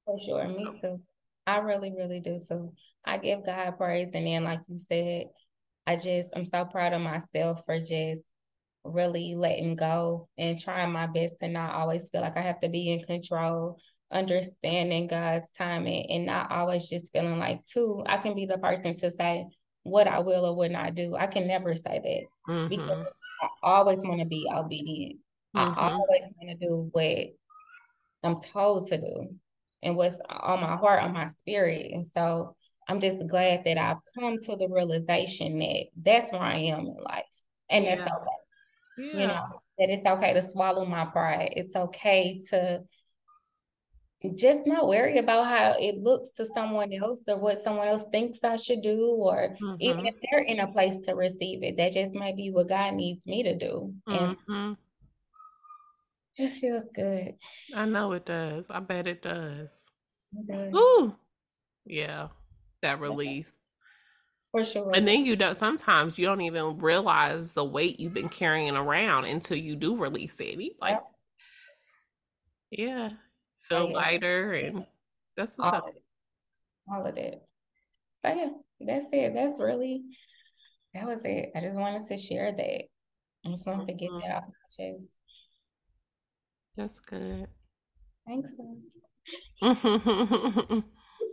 For 0.06 0.20
sure, 0.20 0.48
me 0.48 0.70
too. 0.82 1.02
I 1.46 1.58
really, 1.58 1.94
really 1.96 2.20
do. 2.20 2.40
So 2.40 2.74
I 3.06 3.18
give 3.18 3.46
God 3.46 3.78
praise. 3.78 4.12
And 4.14 4.28
then, 4.28 4.44
like 4.44 4.60
you 4.68 4.78
said, 4.78 5.26
I 5.86 5.96
just, 5.98 6.30
I'm 6.36 6.46
so 6.46 6.66
proud 6.66 6.94
of 6.94 7.02
myself 7.02 7.62
for 7.66 7.80
just 7.80 8.22
really 8.86 9.36
letting 9.36 9.76
go 9.76 10.28
and 10.38 10.60
trying 10.60 10.92
my 10.92 11.08
best 11.08 11.36
to 11.42 11.48
not 11.48 11.74
always 11.74 12.10
feel 12.10 12.22
like 12.22 12.38
I 12.38 12.42
have 12.42 12.60
to 12.62 12.70
be 12.70 12.92
in 12.92 13.00
control, 13.00 13.80
understanding 14.12 15.08
God's 15.08 15.50
timing, 15.58 16.08
and 16.10 16.26
not 16.26 16.52
always 16.52 16.88
just 16.88 17.12
feeling 17.12 17.40
like, 17.40 17.66
too, 17.68 18.04
I 18.06 18.18
can 18.18 18.36
be 18.36 18.46
the 18.46 18.58
person 18.58 18.96
to 18.98 19.12
say 19.12 19.46
what 19.84 20.08
I 20.08 20.20
will 20.20 20.46
or 20.46 20.56
would 20.56 20.72
not 20.72 20.96
do. 20.96 21.16
I 21.16 21.28
can 21.28 21.48
never 21.48 21.76
say 21.76 22.00
that 22.04 22.70
because 22.70 22.98
hmm 22.98 23.04
I 23.42 23.48
always 23.62 24.00
want 24.00 24.20
to 24.20 24.26
be 24.26 24.50
obedient. 24.54 25.20
I 25.56 25.64
hmm 25.64 25.88
always 25.88 26.34
want 26.38 26.60
to 26.60 26.66
do 26.66 26.90
what 26.92 27.28
I'm 28.24 28.40
told 28.40 28.88
to 28.88 28.98
do 28.98 29.36
and 29.84 29.96
what's 29.96 30.20
on 30.30 30.62
my 30.62 30.76
heart, 30.76 31.04
on 31.04 31.14
my 31.14 31.28
spirit. 31.28 31.92
And 31.92 32.06
so 32.06 32.56
I'm 32.88 33.00
just 33.00 33.18
glad 33.28 33.64
that 33.66 33.78
I've 33.78 33.98
come 34.18 34.40
to 34.40 34.56
the 34.56 34.68
realization 34.68 35.60
that 35.60 35.86
that's 35.98 36.32
where 36.32 36.42
I 36.42 36.58
am 36.58 36.80
in 36.80 36.98
life. 37.02 37.26
And 37.70 37.86
that's 37.86 38.02
Yeah. 38.02 38.08
okay. 38.08 39.20
You 39.20 39.28
know, 39.28 39.62
that 39.80 39.90
it's 39.90 40.06
okay 40.06 40.34
to 40.34 40.42
swallow 40.42 40.86
my 40.86 41.06
pride. 41.06 41.54
It's 41.56 41.76
okay 41.76 42.42
to 42.50 42.84
just 44.36 44.66
not 44.66 44.88
worry 44.88 45.18
about 45.18 45.48
how 45.48 45.76
it 45.78 45.98
looks 45.98 46.34
to 46.34 46.46
someone 46.46 46.94
else 46.94 47.24
or 47.28 47.38
what 47.38 47.60
someone 47.60 47.88
else 47.88 48.06
thinks 48.12 48.44
I 48.44 48.56
should 48.56 48.82
do, 48.82 49.16
or 49.18 49.58
even 49.80 50.00
hmm 50.00 50.06
if 50.06 50.16
they're 50.22 50.44
in 50.44 50.60
a 50.62 50.72
place 50.72 50.98
to 51.06 51.14
receive 51.14 51.64
it, 51.64 51.78
that 51.78 51.94
just 51.94 52.14
might 52.14 52.38
be 52.38 52.50
what 52.52 52.70
God 52.70 52.94
needs 52.94 53.26
me 53.26 53.44
to 53.44 53.56
do. 53.58 53.94
And 54.08 54.38
hmm 54.48 54.74
just 56.36 56.60
feels 56.60 56.84
good. 56.96 57.36
I 57.76 57.86
know 57.86 58.12
it 58.14 58.26
does. 58.26 58.68
I 58.70 58.80
bet 58.80 59.08
it 59.08 59.22
does. 59.22 59.84
It 60.36 60.48
does. 60.48 60.74
Ooh. 60.74 61.16
Yeah. 61.86 62.30
That 62.82 63.00
release. 63.00 63.68
For 64.52 64.64
sure. 64.64 64.92
And 64.94 65.08
then 65.08 65.26
you 65.26 65.36
don't 65.36 65.58
sometimes 65.58 66.20
you 66.20 66.26
don't 66.26 66.42
even 66.42 66.78
realize 66.78 67.54
the 67.54 67.66
weight 67.66 68.00
you've 68.00 68.14
been 68.14 68.30
carrying 68.30 68.76
around 68.76 69.26
until 69.26 69.58
you 69.58 69.76
do 69.76 69.96
release 69.96 70.40
it. 70.40 70.60
You 70.60 70.72
Like, 70.80 71.00
Yep. 72.72 72.88
yeah, 72.88 73.10
Oh, 73.12 73.18
feel 73.62 73.90
yeah. 73.90 73.96
lighter 73.96 74.54
and 74.54 74.86
that's 75.36 75.58
what's 75.58 75.70
All 75.70 75.76
up. 75.76 75.88
of. 75.88 75.94
All 76.92 77.06
of 77.06 77.16
that. 77.16 77.42
But 78.22 78.38
yeah, 78.38 78.50
that's 78.80 79.06
it. 79.12 79.34
That's 79.34 79.60
really, 79.60 80.04
that 80.94 81.06
was 81.06 81.24
it. 81.26 81.50
I 81.56 81.60
just 81.60 81.76
wanted 81.76 82.08
to 82.08 82.18
share 82.18 82.52
that. 82.52 82.84
I 83.46 83.50
just 83.50 83.66
wanted 83.66 83.88
to 83.88 83.94
get 83.94 84.12
that 84.12 84.22
mm-hmm. 84.22 84.38
off 84.38 84.44
my 84.44 84.86
chest. 84.92 85.08
That's 86.76 87.00
good. 87.00 87.48
Thanks. 88.28 88.50
sis. 88.50 88.58
now 89.62 89.74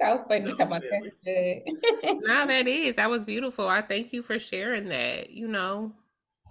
So 0.01 0.25
funny 0.29 0.51
talking 0.51 0.67
about 0.67 0.83
that. 0.83 1.11
good. 1.25 2.19
that 2.27 2.67
is, 2.69 2.97
that 2.97 3.11
was 3.11 3.25
beautiful. 3.25 3.69
I 3.69 3.83
thank 3.83 4.13
you 4.13 4.23
for 4.23 4.39
sharing 4.39 4.89
that. 4.89 5.31
You 5.31 5.49
know, 5.49 5.93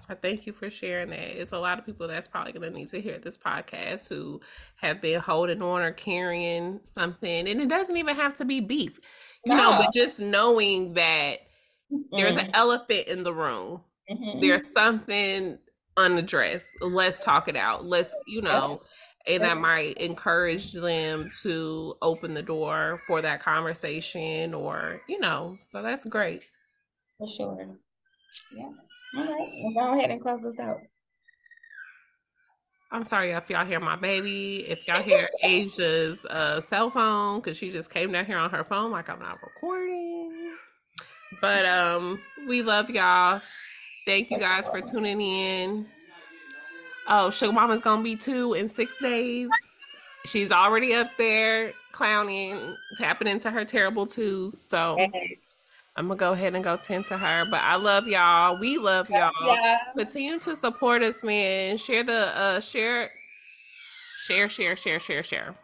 I 0.07 0.15
thank 0.15 0.45
you 0.45 0.53
for 0.53 0.69
sharing 0.69 1.09
that. 1.09 1.39
It's 1.41 1.51
a 1.51 1.59
lot 1.59 1.79
of 1.79 1.85
people 1.85 2.07
that's 2.07 2.27
probably 2.27 2.51
going 2.53 2.71
to 2.71 2.77
need 2.77 2.89
to 2.89 3.01
hear 3.01 3.19
this 3.19 3.37
podcast 3.37 4.07
who 4.07 4.39
have 4.77 5.01
been 5.01 5.19
holding 5.19 5.61
on 5.61 5.81
or 5.81 5.91
carrying 5.91 6.79
something. 6.93 7.47
And 7.47 7.61
it 7.61 7.69
doesn't 7.69 7.97
even 7.97 8.15
have 8.15 8.35
to 8.35 8.45
be 8.45 8.59
beef, 8.59 8.99
you 9.45 9.55
know, 9.55 9.77
but 9.77 9.93
just 9.93 10.19
knowing 10.19 10.93
that 10.93 11.39
there's 12.11 12.35
Mm, 12.35 12.45
an 12.45 12.51
elephant 12.53 13.07
in 13.07 13.23
the 13.23 13.33
room, 13.33 13.81
mhm. 14.11 14.41
there's 14.41 14.71
something 14.71 15.57
unaddressed. 15.99 16.81
Let's 16.81 17.23
talk 17.23 17.47
it 17.47 17.55
out. 17.55 17.85
Let's, 17.85 18.11
you 18.25 18.41
know, 18.41 18.81
and 19.27 19.43
that 19.43 19.57
might 19.57 19.97
encourage 19.97 20.73
them 20.73 21.29
to 21.41 21.95
open 22.01 22.33
the 22.33 22.41
door 22.41 22.99
for 23.05 23.21
that 23.21 23.41
conversation 23.41 24.53
or, 24.53 25.01
you 25.07 25.19
know, 25.19 25.57
so 25.59 25.83
that's 25.83 26.05
great. 26.05 26.43
For 27.17 27.27
sure. 27.27 27.75
Yeah. 28.55 28.69
All 29.17 29.25
right. 29.25 29.49
Well, 29.75 29.87
go 29.87 29.97
ahead 29.97 30.09
and 30.09 30.21
close 30.21 30.41
this 30.41 30.59
out. 30.59 30.77
I'm 32.91 33.05
sorry 33.05 33.31
if 33.31 33.49
y'all 33.49 33.65
hear 33.65 33.79
my 33.79 33.95
baby. 33.95 34.65
If 34.67 34.87
y'all 34.87 35.03
hear 35.03 35.29
Asia's 35.43 36.25
uh, 36.25 36.59
cell 36.59 36.89
phone, 36.89 37.39
because 37.39 37.55
she 37.55 37.69
just 37.69 37.93
came 37.93 38.11
down 38.11 38.25
here 38.25 38.37
on 38.37 38.49
her 38.49 38.63
phone 38.63 38.89
like 38.89 39.09
I'm 39.09 39.19
not 39.19 39.37
recording. 39.43 40.55
But 41.39 41.65
um, 41.65 42.19
we 42.47 42.63
love 42.63 42.89
y'all. 42.89 43.41
Thank 44.05 44.31
you 44.31 44.39
guys 44.39 44.67
for 44.67 44.81
tuning 44.81 45.21
in. 45.21 45.85
Oh, 47.07 47.29
Sugar 47.31 47.53
Mama's 47.53 47.81
gonna 47.81 48.03
be 48.03 48.15
two 48.15 48.53
in 48.53 48.69
six 48.69 48.97
days. 49.01 49.49
She's 50.25 50.51
already 50.51 50.93
up 50.93 51.09
there 51.17 51.71
clowning, 51.91 52.75
tapping 52.97 53.27
into 53.27 53.49
her 53.51 53.65
terrible 53.65 54.05
twos. 54.05 54.59
So 54.61 54.97
I'm 55.95 56.07
gonna 56.07 56.15
go 56.17 56.33
ahead 56.33 56.55
and 56.55 56.63
go 56.63 56.77
tend 56.77 57.05
to 57.05 57.17
her. 57.17 57.45
But 57.49 57.61
I 57.61 57.75
love 57.75 58.07
y'all. 58.07 58.59
We 58.59 58.77
love 58.77 59.09
y'all 59.09 59.31
Yeah. 59.45 59.79
continue 59.95 60.39
to 60.39 60.55
support 60.55 61.01
us 61.01 61.23
man 61.23 61.77
share 61.77 62.03
the 62.03 62.37
uh 62.37 62.59
share 62.59 63.09
share 64.25 64.49
share 64.49 64.75
share 64.75 64.99
share 64.99 65.23
share 65.23 65.55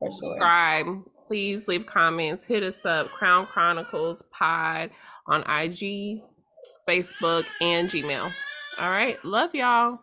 sure. 0.00 0.10
subscribe 0.10 0.86
please 1.26 1.68
leave 1.68 1.84
comments 1.84 2.44
hit 2.44 2.62
us 2.62 2.86
up 2.86 3.06
crown 3.08 3.44
chronicles 3.44 4.22
pod 4.30 4.90
on 5.26 5.42
ig 5.62 6.22
facebook 6.88 7.46
and 7.60 7.88
gmail. 7.88 8.32
All 8.80 8.90
right. 8.90 9.22
Love 9.24 9.54
y'all. 9.54 10.00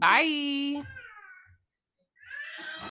Bye 0.00 0.82